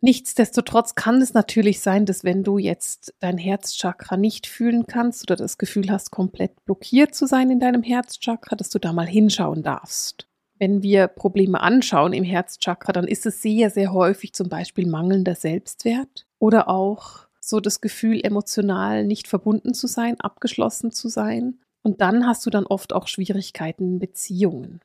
Nichtsdestotrotz 0.00 0.94
kann 0.94 1.20
es 1.20 1.34
natürlich 1.34 1.80
sein, 1.80 2.06
dass 2.06 2.22
wenn 2.22 2.44
du 2.44 2.56
jetzt 2.56 3.12
dein 3.18 3.36
Herzchakra 3.36 4.16
nicht 4.16 4.46
fühlen 4.46 4.86
kannst 4.86 5.24
oder 5.24 5.34
das 5.34 5.58
Gefühl 5.58 5.90
hast, 5.90 6.12
komplett 6.12 6.64
blockiert 6.64 7.16
zu 7.16 7.26
sein 7.26 7.50
in 7.50 7.58
deinem 7.58 7.82
Herzchakra, 7.82 8.54
dass 8.54 8.70
du 8.70 8.78
da 8.78 8.92
mal 8.92 9.08
hinschauen 9.08 9.64
darfst. 9.64 10.28
Wenn 10.60 10.84
wir 10.84 11.08
Probleme 11.08 11.60
anschauen 11.60 12.12
im 12.12 12.22
Herzchakra, 12.22 12.92
dann 12.92 13.08
ist 13.08 13.26
es 13.26 13.42
sehr, 13.42 13.70
sehr 13.70 13.92
häufig 13.92 14.34
zum 14.34 14.48
Beispiel 14.48 14.86
mangelnder 14.86 15.34
Selbstwert 15.34 16.28
oder 16.38 16.68
auch 16.68 17.26
so 17.40 17.60
das 17.60 17.80
Gefühl, 17.80 18.20
emotional 18.22 19.04
nicht 19.04 19.28
verbunden 19.28 19.74
zu 19.74 19.86
sein, 19.86 20.20
abgeschlossen 20.20 20.92
zu 20.92 21.08
sein 21.08 21.58
und 21.82 22.00
dann 22.00 22.26
hast 22.26 22.44
du 22.46 22.50
dann 22.50 22.66
oft 22.66 22.92
auch 22.92 23.08
Schwierigkeiten 23.08 23.94
in 23.94 23.98
Beziehungen. 23.98 24.80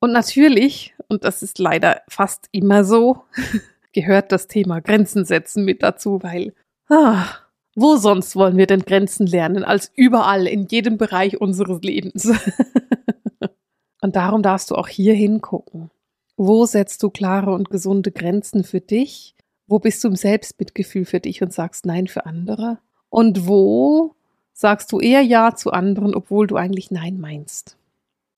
Und 0.00 0.12
natürlich, 0.12 0.94
und 1.08 1.24
das 1.24 1.42
ist 1.42 1.58
leider 1.58 2.02
fast 2.08 2.48
immer 2.52 2.84
so, 2.84 3.24
gehört 3.92 4.30
das 4.30 4.46
Thema 4.46 4.80
Grenzen 4.80 5.24
setzen 5.24 5.64
mit 5.64 5.82
dazu, 5.82 6.22
weil 6.22 6.54
ah, 6.88 7.26
wo 7.74 7.96
sonst 7.96 8.36
wollen 8.36 8.56
wir 8.56 8.66
denn 8.66 8.82
Grenzen 8.82 9.26
lernen 9.26 9.64
als 9.64 9.92
überall 9.94 10.46
in 10.46 10.66
jedem 10.66 10.98
Bereich 10.98 11.40
unseres 11.40 11.80
Lebens? 11.82 12.28
und 14.00 14.16
darum 14.16 14.42
darfst 14.42 14.70
du 14.70 14.74
auch 14.74 14.88
hier 14.88 15.14
hingucken. 15.14 15.90
Wo 16.36 16.66
setzt 16.66 17.02
du 17.02 17.10
klare 17.10 17.52
und 17.52 17.70
gesunde 17.70 18.12
Grenzen 18.12 18.62
für 18.62 18.80
dich? 18.80 19.34
Wo 19.68 19.78
bist 19.78 20.02
du 20.02 20.08
im 20.08 20.16
Selbstmitgefühl 20.16 21.04
für 21.04 21.20
dich 21.20 21.42
und 21.42 21.52
sagst 21.52 21.86
Nein 21.86 22.08
für 22.08 22.26
andere? 22.26 22.78
Und 23.10 23.46
wo 23.46 24.14
sagst 24.58 24.90
du 24.90 24.98
eher 24.98 25.22
Ja 25.22 25.54
zu 25.54 25.70
anderen, 25.70 26.16
obwohl 26.16 26.48
du 26.48 26.56
eigentlich 26.56 26.90
Nein 26.90 27.20
meinst. 27.20 27.76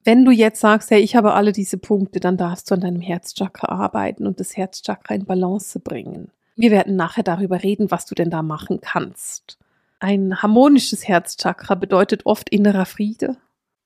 Wenn 0.05 0.27
du 0.27 0.33
jetzt 0.33 0.61
sagst, 0.61 0.91
hey, 0.91 1.01
ich 1.01 1.17
habe 1.17 1.33
alle 1.33 1.53
diese 1.53 1.79
Punkte, 1.79 2.21
dann 2.21 2.37
darfst 2.37 2.71
du 2.71 2.75
an 2.75 2.83
deinem 2.83 3.01
Herzchakra 3.01 3.69
arbeiten 3.69 4.27
und 4.27 4.39
das 4.39 4.55
Herzchakra 4.55 5.15
in 5.15 5.25
Balance 5.25 5.81
bringen. 5.81 6.31
Wir 6.57 6.71
werden 6.71 6.95
nachher 6.95 7.23
darüber 7.23 7.63
reden, 7.63 7.91
was 7.91 8.05
du 8.05 8.15
denn 8.15 8.29
da 8.29 8.43
machen 8.43 8.83
kannst. 8.83 9.57
Ein 9.99 10.43
harmonisches 10.43 11.09
Herzchakra 11.09 11.75
bedeutet 11.75 12.27
oft 12.27 12.51
innerer 12.51 12.85
Friede 12.85 13.37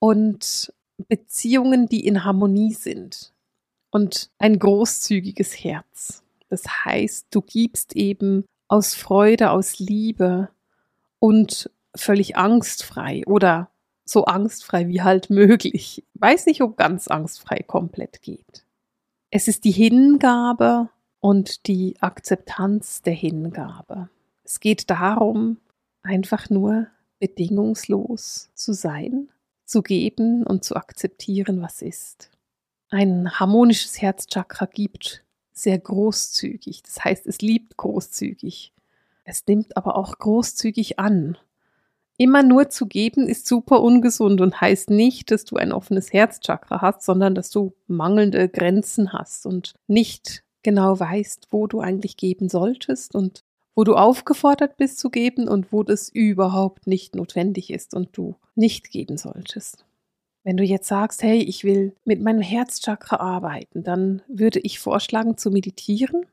und 0.00 0.72
Beziehungen, 1.08 1.88
die 1.88 2.04
in 2.04 2.24
Harmonie 2.24 2.72
sind 2.72 3.32
und 3.90 4.30
ein 4.38 4.58
großzügiges 4.58 5.52
Herz. 5.62 6.23
Das 6.48 6.84
heißt, 6.84 7.28
du 7.30 7.40
gibst 7.40 7.96
eben 7.96 8.44
aus 8.68 8.94
Freude, 8.94 9.50
aus 9.50 9.78
Liebe 9.78 10.48
und 11.18 11.70
völlig 11.96 12.36
angstfrei 12.36 13.22
oder 13.26 13.70
so 14.04 14.24
angstfrei 14.26 14.88
wie 14.88 15.02
halt 15.02 15.30
möglich. 15.30 16.04
Weiß 16.14 16.46
nicht, 16.46 16.62
ob 16.62 16.76
ganz 16.76 17.08
angstfrei 17.08 17.64
komplett 17.66 18.22
geht. 18.22 18.66
Es 19.30 19.48
ist 19.48 19.64
die 19.64 19.70
Hingabe 19.70 20.90
und 21.20 21.66
die 21.66 21.96
Akzeptanz 22.00 23.02
der 23.02 23.14
Hingabe. 23.14 24.10
Es 24.44 24.60
geht 24.60 24.90
darum, 24.90 25.58
einfach 26.02 26.50
nur 26.50 26.88
bedingungslos 27.18 28.50
zu 28.54 28.74
sein, 28.74 29.30
zu 29.64 29.82
geben 29.82 30.44
und 30.46 30.64
zu 30.64 30.76
akzeptieren, 30.76 31.62
was 31.62 31.80
ist. 31.80 32.30
Ein 32.90 33.40
harmonisches 33.40 34.00
Herzchakra 34.00 34.66
gibt 34.66 35.23
sehr 35.54 35.78
großzügig. 35.78 36.82
Das 36.82 37.02
heißt, 37.02 37.26
es 37.26 37.40
liebt 37.40 37.76
großzügig. 37.76 38.72
Es 39.24 39.46
nimmt 39.46 39.76
aber 39.76 39.96
auch 39.96 40.18
großzügig 40.18 40.98
an. 40.98 41.38
Immer 42.16 42.42
nur 42.42 42.68
zu 42.68 42.86
geben 42.86 43.26
ist 43.26 43.46
super 43.46 43.80
ungesund 43.82 44.40
und 44.40 44.60
heißt 44.60 44.90
nicht, 44.90 45.30
dass 45.30 45.44
du 45.44 45.56
ein 45.56 45.72
offenes 45.72 46.12
Herzchakra 46.12 46.80
hast, 46.80 47.02
sondern 47.02 47.34
dass 47.34 47.50
du 47.50 47.74
mangelnde 47.88 48.48
Grenzen 48.48 49.12
hast 49.12 49.46
und 49.46 49.74
nicht 49.88 50.44
genau 50.62 50.98
weißt, 50.98 51.48
wo 51.50 51.66
du 51.66 51.80
eigentlich 51.80 52.16
geben 52.16 52.48
solltest 52.48 53.14
und 53.14 53.42
wo 53.74 53.82
du 53.82 53.94
aufgefordert 53.94 54.76
bist 54.76 54.98
zu 54.98 55.10
geben 55.10 55.48
und 55.48 55.72
wo 55.72 55.82
das 55.82 56.08
überhaupt 56.08 56.86
nicht 56.86 57.16
notwendig 57.16 57.70
ist 57.70 57.94
und 57.94 58.16
du 58.16 58.36
nicht 58.54 58.90
geben 58.90 59.16
solltest. 59.16 59.84
Wenn 60.44 60.58
du 60.58 60.62
jetzt 60.62 60.88
sagst, 60.88 61.22
hey, 61.22 61.38
ich 61.38 61.64
will 61.64 61.96
mit 62.04 62.20
meinem 62.20 62.42
Herzchakra 62.42 63.16
arbeiten, 63.16 63.82
dann 63.82 64.22
würde 64.28 64.60
ich 64.60 64.78
vorschlagen 64.78 65.38
zu 65.38 65.50
meditieren. 65.50 66.26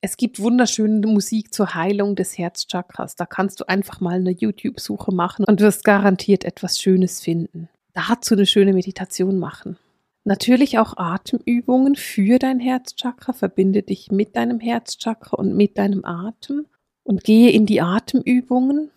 Es 0.00 0.16
gibt 0.16 0.38
wunderschöne 0.38 1.04
Musik 1.06 1.52
zur 1.52 1.74
Heilung 1.74 2.14
des 2.14 2.38
Herzchakras. 2.38 3.16
Da 3.16 3.26
kannst 3.26 3.58
du 3.58 3.68
einfach 3.68 4.00
mal 4.00 4.14
eine 4.14 4.30
YouTube-Suche 4.30 5.12
machen 5.12 5.44
und 5.46 5.60
wirst 5.60 5.82
garantiert 5.82 6.44
etwas 6.44 6.78
Schönes 6.78 7.20
finden. 7.20 7.68
Dazu 7.92 8.34
eine 8.34 8.46
schöne 8.46 8.72
Meditation 8.72 9.38
machen. 9.38 9.78
Natürlich 10.22 10.78
auch 10.78 10.96
Atemübungen 10.96 11.96
für 11.96 12.38
dein 12.38 12.60
Herzchakra. 12.60 13.32
Verbinde 13.32 13.82
dich 13.82 14.12
mit 14.12 14.36
deinem 14.36 14.60
Herzchakra 14.60 15.36
und 15.36 15.56
mit 15.56 15.76
deinem 15.76 16.04
Atem 16.04 16.66
und 17.02 17.24
gehe 17.24 17.50
in 17.50 17.66
die 17.66 17.80
Atemübungen. 17.80 18.90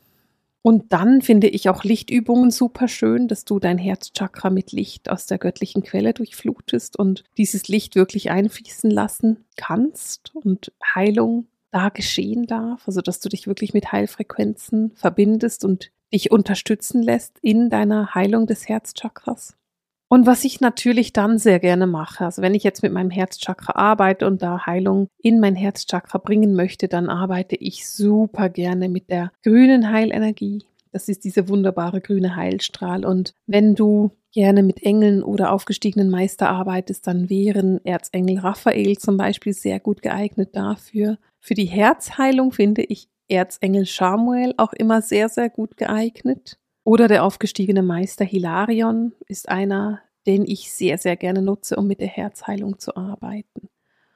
Und 0.70 0.94
dann 0.94 1.24
finde 1.24 1.48
ich 1.48 1.68
auch 1.68 1.84
Lichtübungen 1.84 2.52
super 2.52 2.88
schön, 2.88 3.28
dass 3.28 3.44
du 3.44 3.58
dein 3.58 3.80
Herzchakra 3.80 4.52
mit 4.52 4.72
Licht 4.72 5.10
aus 5.10 5.26
der 5.26 5.40
göttlichen 5.40 5.82
Quelle 5.82 6.14
durchflutest 6.14 6.96
und 6.96 7.24
dieses 7.40 7.68
Licht 7.70 7.96
wirklich 7.96 8.30
einfließen 8.30 8.92
lassen 8.92 9.46
kannst 9.58 10.36
und 10.36 10.72
Heilung 10.94 11.48
da 11.72 11.90
geschehen 11.90 12.46
darf, 12.46 12.84
also 12.86 13.02
dass 13.02 13.20
du 13.20 13.30
dich 13.30 13.48
wirklich 13.48 13.74
mit 13.74 13.92
Heilfrequenzen 13.92 14.92
verbindest 14.94 15.66
und 15.66 15.90
dich 16.14 16.30
unterstützen 16.30 17.02
lässt 17.02 17.40
in 17.42 17.72
deiner 17.72 18.14
Heilung 18.14 18.46
des 18.46 18.70
Herzchakras. 18.70 19.58
Und 20.12 20.26
was 20.26 20.44
ich 20.44 20.60
natürlich 20.60 21.14
dann 21.14 21.38
sehr 21.38 21.60
gerne 21.60 21.86
mache, 21.86 22.26
also 22.26 22.42
wenn 22.42 22.56
ich 22.56 22.64
jetzt 22.64 22.82
mit 22.82 22.92
meinem 22.92 23.12
Herzchakra 23.12 23.76
arbeite 23.76 24.26
und 24.26 24.42
da 24.42 24.66
Heilung 24.66 25.08
in 25.20 25.40
mein 25.40 25.56
Herzchakra 25.56 26.18
bringen 26.18 26.56
möchte, 26.56 26.88
dann 26.88 27.10
arbeite 27.10 27.56
ich 27.56 27.88
super 27.88 28.50
gerne 28.50 28.90
mit 28.90 29.12
der 29.12 29.32
grünen 29.44 29.92
Heilenergie. 29.92 30.64
Das 30.92 31.10
ist 31.10 31.26
dieser 31.26 31.48
wunderbare 31.48 32.02
grüne 32.02 32.36
Heilstrahl. 32.36 33.06
Und 33.06 33.34
wenn 33.46 33.76
du 33.76 34.10
gerne 34.32 34.64
mit 34.64 34.82
Engeln 34.82 35.22
oder 35.22 35.52
aufgestiegenen 35.52 36.10
Meister 36.10 36.50
arbeitest, 36.50 37.06
dann 37.06 37.30
wären 37.30 37.84
Erzengel 37.86 38.40
Raphael 38.40 38.98
zum 38.98 39.16
Beispiel 39.16 39.54
sehr 39.54 39.80
gut 39.80 40.02
geeignet 40.02 40.56
dafür. 40.56 41.20
Für 41.40 41.54
die 41.54 41.66
Herzheilung 41.66 42.52
finde 42.52 42.82
ich 42.82 43.10
Erzengel 43.28 43.86
Samuel 43.86 44.56
auch 44.58 44.74
immer 44.74 45.04
sehr, 45.04 45.30
sehr 45.30 45.52
gut 45.52 45.78
geeignet. 45.78 46.58
Oder 46.90 47.08
der 47.08 47.24
aufgestiegene 47.24 47.84
Meister 47.84 48.26
Hilarion 48.26 49.14
ist 49.28 49.48
einer, 49.48 50.02
den 50.26 50.44
ich 50.44 50.74
sehr, 50.74 50.98
sehr 50.98 51.16
gerne 51.18 51.44
nutze, 51.44 51.76
um 51.76 51.86
mit 51.86 52.00
der 52.00 52.08
Herzheilung 52.08 52.80
zu 52.80 52.96
arbeiten. 52.96 53.70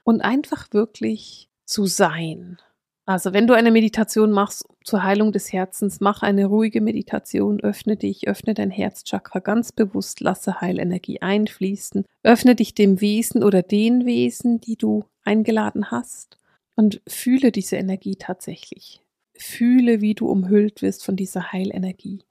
Und 0.04 0.22
einfach 0.22 0.74
wirklich 0.74 1.50
zu 1.66 1.86
sein. 1.86 2.58
Also 3.06 3.32
wenn 3.32 3.46
du 3.46 3.54
eine 3.54 3.70
Meditation 3.70 4.32
machst 4.32 4.66
zur 4.84 5.04
Heilung 5.04 5.32
des 5.32 5.54
Herzens, 5.54 6.00
mach 6.00 6.24
eine 6.24 6.48
ruhige 6.48 6.82
Meditation, 6.82 7.60
öffne 7.62 7.96
dich, 7.96 8.28
öffne 8.28 8.56
dein 8.56 8.72
Herzchakra 8.72 9.38
ganz 9.38 9.72
bewusst, 9.72 10.20
lasse 10.20 10.60
Heilenergie 10.60 11.22
einfließen, 11.22 12.06
öffne 12.24 12.56
dich 12.56 12.74
dem 12.74 13.02
Wesen 13.02 13.44
oder 13.44 13.62
den 13.62 14.08
Wesen, 14.08 14.60
die 14.62 14.78
du 14.78 15.06
eingeladen 15.24 15.92
hast 15.92 16.40
und 16.76 17.04
fühle 17.08 17.52
diese 17.52 17.76
Energie 17.76 18.16
tatsächlich. 18.16 19.04
Fühle, 19.36 20.02
wie 20.02 20.16
du 20.16 20.28
umhüllt 20.28 20.82
wirst 20.82 21.06
von 21.06 21.16
dieser 21.16 21.52
Heilenergie 21.52 22.24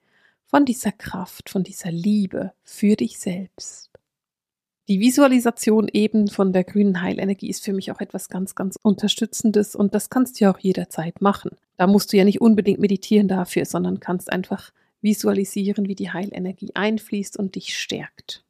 von 0.53 0.67
dieser 0.67 0.93
Kraft, 0.93 1.49
von 1.49 1.63
dieser 1.63 1.91
Liebe 1.91 2.53
für 2.63 2.95
dich 2.95 3.19
selbst. 3.19 3.91
Die 4.87 5.01
Visualisation 5.01 5.89
eben 5.91 6.29
von 6.29 6.53
der 6.53 6.63
grünen 6.63 7.01
Heilenergie 7.01 7.49
ist 7.49 7.65
für 7.65 7.73
mich 7.73 7.91
auch 7.91 8.01
etwas 8.01 8.29
ganz, 8.29 8.55
ganz 8.55 8.77
Unterstützendes 8.83 9.75
und 9.75 9.95
das 9.95 10.11
kannst 10.11 10.39
du 10.39 10.45
ja 10.45 10.53
auch 10.53 10.59
jederzeit 10.59 11.23
machen. 11.23 11.53
Da 11.79 11.87
musst 11.87 12.13
du 12.13 12.19
ja 12.19 12.25
nicht 12.25 12.43
unbedingt 12.43 12.81
meditieren 12.81 13.29
dafür, 13.29 13.65
sondern 13.65 13.99
kannst 13.99 14.31
einfach 14.31 14.73
visualisieren, 15.01 15.89
wie 15.89 15.95
die 15.95 16.11
Heilenergie 16.11 16.73
einfließt 16.75 17.39
und 17.39 17.55
dich 17.55 17.79
stärkt. 17.79 18.45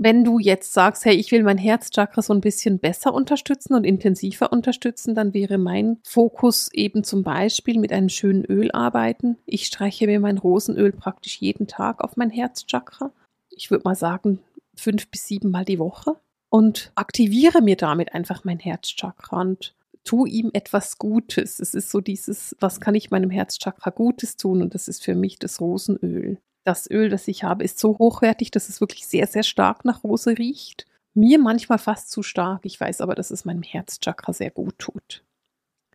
Wenn 0.00 0.22
du 0.22 0.38
jetzt 0.38 0.72
sagst, 0.72 1.04
hey, 1.04 1.16
ich 1.16 1.32
will 1.32 1.42
mein 1.42 1.58
Herzchakra 1.58 2.22
so 2.22 2.32
ein 2.32 2.40
bisschen 2.40 2.78
besser 2.78 3.12
unterstützen 3.12 3.74
und 3.74 3.82
intensiver 3.82 4.52
unterstützen, 4.52 5.16
dann 5.16 5.34
wäre 5.34 5.58
mein 5.58 5.98
Fokus 6.04 6.70
eben 6.72 7.02
zum 7.02 7.24
Beispiel 7.24 7.80
mit 7.80 7.92
einem 7.92 8.08
schönen 8.08 8.44
Öl 8.44 8.70
arbeiten. 8.70 9.38
Ich 9.44 9.66
streiche 9.66 10.06
mir 10.06 10.20
mein 10.20 10.38
Rosenöl 10.38 10.92
praktisch 10.92 11.38
jeden 11.40 11.66
Tag 11.66 12.00
auf 12.00 12.16
mein 12.16 12.30
Herzchakra. 12.30 13.10
Ich 13.50 13.72
würde 13.72 13.82
mal 13.84 13.96
sagen, 13.96 14.38
fünf 14.76 15.10
bis 15.10 15.26
sieben 15.26 15.50
Mal 15.50 15.64
die 15.64 15.80
Woche 15.80 16.14
und 16.48 16.92
aktiviere 16.94 17.60
mir 17.60 17.74
damit 17.74 18.14
einfach 18.14 18.44
mein 18.44 18.60
Herzchakra 18.60 19.40
und 19.40 19.74
tu 20.04 20.26
ihm 20.26 20.50
etwas 20.52 20.98
Gutes. 20.98 21.58
Es 21.58 21.74
ist 21.74 21.90
so 21.90 22.00
dieses, 22.00 22.54
was 22.60 22.78
kann 22.78 22.94
ich 22.94 23.10
meinem 23.10 23.30
Herzchakra 23.30 23.90
Gutes 23.90 24.36
tun? 24.36 24.62
Und 24.62 24.74
das 24.74 24.86
ist 24.86 25.02
für 25.02 25.16
mich 25.16 25.40
das 25.40 25.60
Rosenöl 25.60 26.38
das 26.68 26.90
Öl, 26.90 27.08
das 27.08 27.26
ich 27.28 27.44
habe, 27.44 27.64
ist 27.64 27.78
so 27.78 27.98
hochwertig, 27.98 28.50
dass 28.50 28.68
es 28.68 28.80
wirklich 28.80 29.06
sehr, 29.06 29.26
sehr 29.26 29.42
stark 29.42 29.84
nach 29.84 30.04
Rose 30.04 30.38
riecht. 30.38 30.86
Mir 31.14 31.38
manchmal 31.38 31.78
fast 31.78 32.10
zu 32.10 32.22
stark. 32.22 32.60
Ich 32.64 32.78
weiß 32.78 33.00
aber, 33.00 33.14
dass 33.14 33.30
es 33.30 33.44
meinem 33.44 33.62
Herzchakra 33.62 34.32
sehr 34.32 34.50
gut 34.50 34.78
tut. 34.78 35.24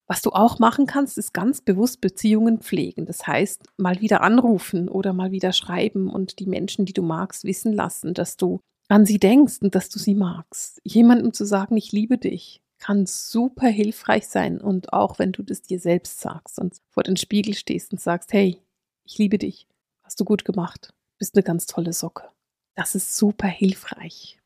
Was 0.07 0.21
du 0.21 0.31
auch 0.31 0.59
machen 0.59 0.85
kannst, 0.85 1.17
ist 1.17 1.33
ganz 1.33 1.61
bewusst 1.61 2.01
Beziehungen 2.01 2.59
pflegen. 2.59 3.05
Das 3.05 3.25
heißt, 3.25 3.63
mal 3.77 4.01
wieder 4.01 4.21
anrufen 4.21 4.89
oder 4.89 5.13
mal 5.13 5.31
wieder 5.31 5.53
schreiben 5.53 6.09
und 6.09 6.39
die 6.39 6.47
Menschen, 6.47 6.85
die 6.85 6.93
du 6.93 7.03
magst, 7.03 7.45
wissen 7.45 7.71
lassen, 7.71 8.13
dass 8.13 8.35
du 8.35 8.59
an 8.89 9.05
sie 9.05 9.19
denkst 9.19 9.59
und 9.61 9.75
dass 9.75 9.89
du 9.89 9.99
sie 9.99 10.15
magst. 10.15 10.81
Jemandem 10.83 11.33
zu 11.33 11.45
sagen, 11.45 11.77
ich 11.77 11.91
liebe 11.91 12.17
dich, 12.17 12.61
kann 12.79 13.05
super 13.05 13.67
hilfreich 13.67 14.27
sein. 14.27 14.59
Und 14.59 14.91
auch 14.91 15.19
wenn 15.19 15.31
du 15.31 15.43
das 15.43 15.61
dir 15.61 15.79
selbst 15.79 16.19
sagst 16.19 16.59
und 16.59 16.75
vor 16.89 17.03
den 17.03 17.15
Spiegel 17.15 17.53
stehst 17.53 17.93
und 17.93 18.01
sagst, 18.01 18.33
hey, 18.33 18.57
ich 19.05 19.17
liebe 19.17 19.37
dich, 19.37 19.67
Hast 20.13 20.19
du 20.19 20.25
gut 20.25 20.45
gemacht. 20.45 20.93
Bist 21.17 21.33
eine 21.33 21.41
ganz 21.41 21.65
tolle 21.65 21.91
Socke. 21.91 22.29
Das 22.75 22.93
ist 22.93 23.17
super 23.17 23.47
hilfreich. 23.47 24.39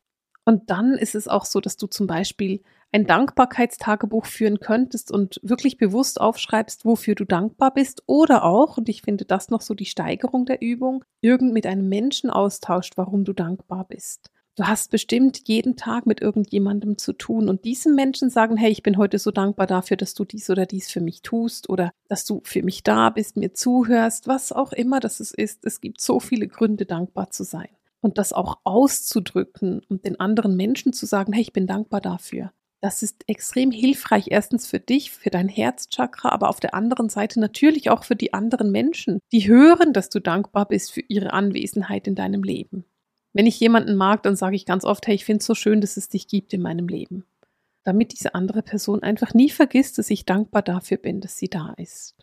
Und 0.46 0.70
dann 0.70 0.94
ist 0.94 1.14
es 1.14 1.28
auch 1.28 1.44
so, 1.44 1.60
dass 1.60 1.76
du 1.76 1.88
zum 1.88 2.08
Beispiel 2.08 2.64
ein 2.94 3.06
Dankbarkeitstagebuch 3.06 4.28
führen 4.28 4.62
könntest 4.62 5.12
und 5.12 5.42
wirklich 5.44 5.78
bewusst 5.78 6.22
aufschreibst, 6.22 6.86
wofür 6.86 7.16
du 7.16 7.26
dankbar 7.26 7.74
bist. 7.74 8.02
Oder 8.06 8.46
auch, 8.46 8.78
und 8.78 8.88
ich 8.88 9.02
finde 9.02 9.26
das 9.26 9.50
noch 9.50 9.60
so 9.60 9.74
die 9.74 9.84
Steigerung 9.84 10.46
der 10.46 10.62
Übung, 10.62 11.04
irgend 11.20 11.52
mit 11.52 11.68
einem 11.68 11.90
Menschen 11.90 12.30
austauscht, 12.30 12.94
warum 12.96 13.26
du 13.26 13.34
dankbar 13.34 13.84
bist. 13.90 14.32
Du 14.58 14.68
hast 14.68 14.90
bestimmt 14.90 15.48
jeden 15.48 15.76
Tag 15.76 16.08
mit 16.08 16.20
irgendjemandem 16.20 16.98
zu 16.98 17.14
tun 17.14 17.48
und 17.48 17.64
diesem 17.64 17.94
Menschen 17.94 18.32
sagen, 18.32 18.58
hey, 18.58 18.72
ich 18.72 18.82
bin 18.82 18.98
heute 18.98 19.20
so 19.20 19.30
dankbar 19.30 19.68
dafür, 19.68 19.98
dass 19.98 20.16
du 20.16 20.26
dies 20.26 20.50
oder 20.50 20.66
dies 20.66 20.90
für 20.90 21.00
mich 21.00 21.22
tust 21.22 21.70
oder 21.70 21.92
dass 22.08 22.26
du 22.26 22.42
für 22.44 22.64
mich 22.64 22.82
da 22.82 23.12
bist, 23.12 23.38
mir 23.38 23.54
zuhörst, 23.54 24.28
was 24.28 24.52
auch 24.52 24.74
immer 24.74 25.00
das 25.00 25.20
ist. 25.20 25.64
Es 25.64 25.80
gibt 25.80 26.02
so 26.02 26.20
viele 26.20 26.48
Gründe, 26.48 26.88
dankbar 26.88 27.30
zu 27.30 27.44
sein. 27.44 27.70
Und 28.02 28.18
das 28.18 28.34
auch 28.34 28.58
auszudrücken 28.64 29.82
und 29.90 30.06
den 30.06 30.20
anderen 30.20 30.56
Menschen 30.56 30.92
zu 30.92 31.06
sagen, 31.06 31.34
hey, 31.34 31.44
ich 31.44 31.54
bin 31.54 31.68
dankbar 31.68 32.02
dafür. 32.02 32.52
Das 32.82 33.04
ist 33.04 33.30
extrem 33.30 33.70
hilfreich, 33.70 34.30
erstens 34.30 34.66
für 34.66 34.80
dich, 34.80 35.12
für 35.12 35.30
dein 35.30 35.50
Herzchakra, 35.50 36.30
aber 36.30 36.50
auf 36.50 36.60
der 36.60 36.74
anderen 36.74 37.10
Seite 37.10 37.40
natürlich 37.40 37.92
auch 37.92 38.04
für 38.04 38.16
die 38.16 38.34
anderen 38.34 38.72
Menschen, 38.72 39.20
die 39.32 39.48
hören, 39.48 39.94
dass 39.94 40.10
du 40.10 40.20
dankbar 40.20 40.68
bist 40.68 40.92
für 40.92 41.02
ihre 41.08 41.32
Anwesenheit 41.32 42.08
in 42.08 42.16
deinem 42.16 42.42
Leben. 42.42 42.86
Wenn 43.38 43.46
ich 43.46 43.60
jemanden 43.60 43.96
mag, 43.96 44.24
dann 44.24 44.36
sage 44.36 44.56
ich 44.56 44.66
ganz 44.66 44.84
oft, 44.84 45.06
hey, 45.06 45.14
ich 45.14 45.24
finde 45.24 45.42
es 45.42 45.46
so 45.46 45.54
schön, 45.54 45.80
dass 45.80 45.96
es 45.96 46.10
dich 46.10 46.28
gibt 46.28 46.54
in 46.54 46.62
meinem 46.64 46.88
Leben. 46.88 47.24
Damit 47.84 48.14
diese 48.14 48.34
andere 48.34 48.64
Person 48.64 49.04
einfach 49.04 49.36
nie 49.36 49.52
vergisst, 49.52 50.00
dass 50.00 50.10
ich 50.10 50.26
dankbar 50.26 50.64
dafür 50.64 50.98
bin, 50.98 51.22
dass 51.22 51.38
sie 51.38 51.48
da 51.48 51.76
ist. 51.78 52.16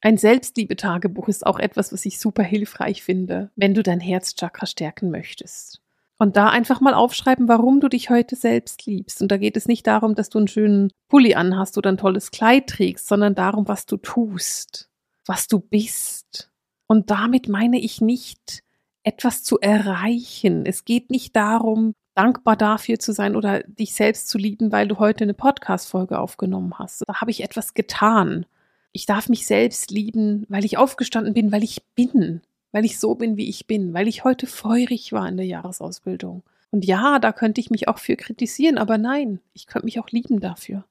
Ein 0.00 0.16
Selbstliebe-Tagebuch 0.16 1.26
ist 1.26 1.44
auch 1.44 1.58
etwas, 1.58 1.92
was 1.92 2.06
ich 2.06 2.20
super 2.20 2.44
hilfreich 2.44 3.02
finde, 3.02 3.50
wenn 3.56 3.74
du 3.74 3.82
dein 3.82 3.98
Herzchakra 3.98 4.64
stärken 4.64 5.10
möchtest. 5.10 5.82
Und 6.18 6.36
da 6.36 6.50
einfach 6.50 6.80
mal 6.80 6.94
aufschreiben, 6.94 7.48
warum 7.48 7.80
du 7.80 7.88
dich 7.88 8.08
heute 8.08 8.36
selbst 8.36 8.86
liebst. 8.86 9.22
Und 9.22 9.32
da 9.32 9.38
geht 9.38 9.56
es 9.56 9.66
nicht 9.66 9.88
darum, 9.88 10.14
dass 10.14 10.28
du 10.28 10.38
einen 10.38 10.46
schönen 10.46 10.92
Pulli 11.08 11.34
anhast 11.34 11.78
oder 11.78 11.90
ein 11.90 11.96
tolles 11.96 12.30
Kleid 12.30 12.68
trägst, 12.68 13.08
sondern 13.08 13.34
darum, 13.34 13.66
was 13.66 13.86
du 13.86 13.96
tust, 13.96 14.88
was 15.26 15.48
du 15.48 15.58
bist. 15.58 16.48
Und 16.86 17.10
damit 17.10 17.48
meine 17.48 17.80
ich 17.80 18.00
nicht, 18.00 18.62
etwas 19.02 19.42
zu 19.42 19.58
erreichen. 19.60 20.66
Es 20.66 20.84
geht 20.84 21.10
nicht 21.10 21.34
darum, 21.36 21.94
dankbar 22.14 22.56
dafür 22.56 22.98
zu 22.98 23.12
sein 23.12 23.36
oder 23.36 23.62
dich 23.62 23.94
selbst 23.94 24.28
zu 24.28 24.38
lieben, 24.38 24.72
weil 24.72 24.88
du 24.88 24.98
heute 24.98 25.24
eine 25.24 25.34
Podcast-Folge 25.34 26.18
aufgenommen 26.18 26.78
hast. 26.78 27.02
Da 27.06 27.20
habe 27.20 27.30
ich 27.30 27.42
etwas 27.42 27.74
getan. 27.74 28.46
Ich 28.92 29.06
darf 29.06 29.28
mich 29.28 29.46
selbst 29.46 29.90
lieben, 29.90 30.44
weil 30.48 30.64
ich 30.64 30.76
aufgestanden 30.76 31.34
bin, 31.34 31.52
weil 31.52 31.64
ich 31.64 31.82
bin, 31.94 32.42
weil 32.72 32.84
ich 32.84 32.98
so 32.98 33.14
bin, 33.14 33.36
wie 33.36 33.48
ich 33.48 33.66
bin, 33.66 33.94
weil 33.94 34.08
ich 34.08 34.24
heute 34.24 34.46
feurig 34.46 35.12
war 35.12 35.28
in 35.28 35.36
der 35.36 35.46
Jahresausbildung. 35.46 36.42
Und 36.70 36.84
ja, 36.84 37.18
da 37.18 37.32
könnte 37.32 37.60
ich 37.60 37.70
mich 37.70 37.88
auch 37.88 37.98
für 37.98 38.16
kritisieren, 38.16 38.78
aber 38.78 38.98
nein, 38.98 39.40
ich 39.54 39.66
könnte 39.66 39.86
mich 39.86 39.98
auch 39.98 40.10
lieben 40.10 40.40
dafür. 40.40 40.84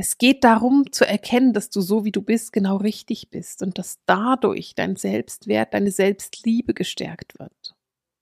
Es 0.00 0.16
geht 0.16 0.44
darum 0.44 0.92
zu 0.92 1.04
erkennen, 1.04 1.52
dass 1.52 1.70
du 1.70 1.80
so 1.80 2.04
wie 2.04 2.12
du 2.12 2.22
bist 2.22 2.52
genau 2.52 2.76
richtig 2.76 3.30
bist 3.30 3.64
und 3.64 3.78
dass 3.78 3.98
dadurch 4.06 4.76
dein 4.76 4.94
Selbstwert, 4.94 5.74
deine 5.74 5.90
Selbstliebe 5.90 6.72
gestärkt 6.72 7.36
wird. 7.40 7.74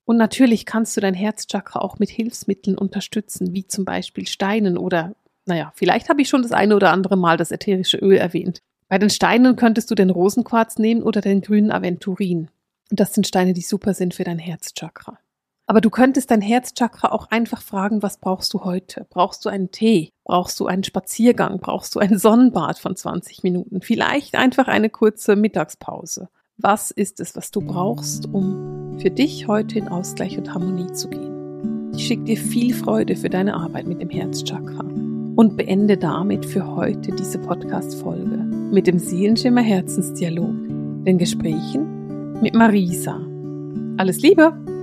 Und 0.06 0.16
natürlich 0.16 0.64
kannst 0.64 0.96
du 0.96 1.02
dein 1.02 1.12
Herzchakra 1.12 1.80
auch 1.80 1.98
mit 1.98 2.08
Hilfsmitteln 2.08 2.78
unterstützen, 2.78 3.52
wie 3.52 3.66
zum 3.66 3.84
Beispiel 3.84 4.26
Steinen 4.26 4.78
oder, 4.78 5.16
naja, 5.44 5.70
vielleicht 5.74 6.08
habe 6.08 6.22
ich 6.22 6.30
schon 6.30 6.40
das 6.40 6.52
eine 6.52 6.74
oder 6.74 6.92
andere 6.92 7.18
Mal 7.18 7.36
das 7.36 7.50
ätherische 7.50 7.98
Öl 7.98 8.16
erwähnt. 8.16 8.62
Bei 8.88 8.96
den 8.96 9.10
Steinen 9.10 9.56
könntest 9.56 9.90
du 9.90 9.94
den 9.94 10.08
Rosenquarz 10.08 10.78
nehmen 10.78 11.02
oder 11.02 11.20
den 11.20 11.42
grünen 11.42 11.70
Aventurin. 11.70 12.48
Und 12.90 13.00
das 13.00 13.12
sind 13.12 13.26
Steine, 13.26 13.52
die 13.52 13.60
super 13.60 13.92
sind 13.92 14.14
für 14.14 14.24
dein 14.24 14.38
Herzchakra. 14.38 15.18
Aber 15.66 15.80
du 15.80 15.90
könntest 15.90 16.30
dein 16.30 16.40
Herzchakra 16.40 17.10
auch 17.10 17.30
einfach 17.30 17.60
fragen, 17.60 18.02
was 18.02 18.18
brauchst 18.18 18.54
du 18.54 18.62
heute? 18.64 19.06
Brauchst 19.10 19.44
du 19.44 19.48
einen 19.48 19.72
Tee? 19.72 20.12
Brauchst 20.24 20.60
du 20.60 20.66
einen 20.66 20.84
Spaziergang? 20.84 21.58
Brauchst 21.58 21.94
du 21.94 21.98
ein 21.98 22.18
Sonnenbad 22.18 22.78
von 22.78 22.94
20 22.94 23.42
Minuten? 23.42 23.80
Vielleicht 23.80 24.36
einfach 24.36 24.68
eine 24.68 24.90
kurze 24.90 25.34
Mittagspause. 25.34 26.28
Was 26.56 26.92
ist 26.92 27.20
es, 27.20 27.34
was 27.34 27.50
du 27.50 27.60
brauchst, 27.60 28.26
um 28.32 28.96
für 28.98 29.10
dich 29.10 29.48
heute 29.48 29.78
in 29.78 29.88
Ausgleich 29.88 30.38
und 30.38 30.54
Harmonie 30.54 30.92
zu 30.92 31.08
gehen? 31.08 31.92
Ich 31.94 32.06
schicke 32.06 32.24
dir 32.24 32.36
viel 32.36 32.72
Freude 32.72 33.16
für 33.16 33.28
deine 33.28 33.54
Arbeit 33.54 33.86
mit 33.86 34.00
dem 34.00 34.10
Herzchakra 34.10 34.84
und 34.84 35.56
beende 35.56 35.96
damit 35.96 36.46
für 36.46 36.76
heute 36.76 37.10
diese 37.12 37.38
Podcast-Folge 37.38 38.36
mit 38.72 38.86
dem 38.86 38.98
Seelenschimmer 38.98 39.62
Herzensdialog, 39.62 40.54
den 41.04 41.18
Gesprächen 41.18 42.40
mit 42.40 42.54
Marisa. 42.54 43.20
Alles 43.98 44.20
Liebe! 44.20 44.75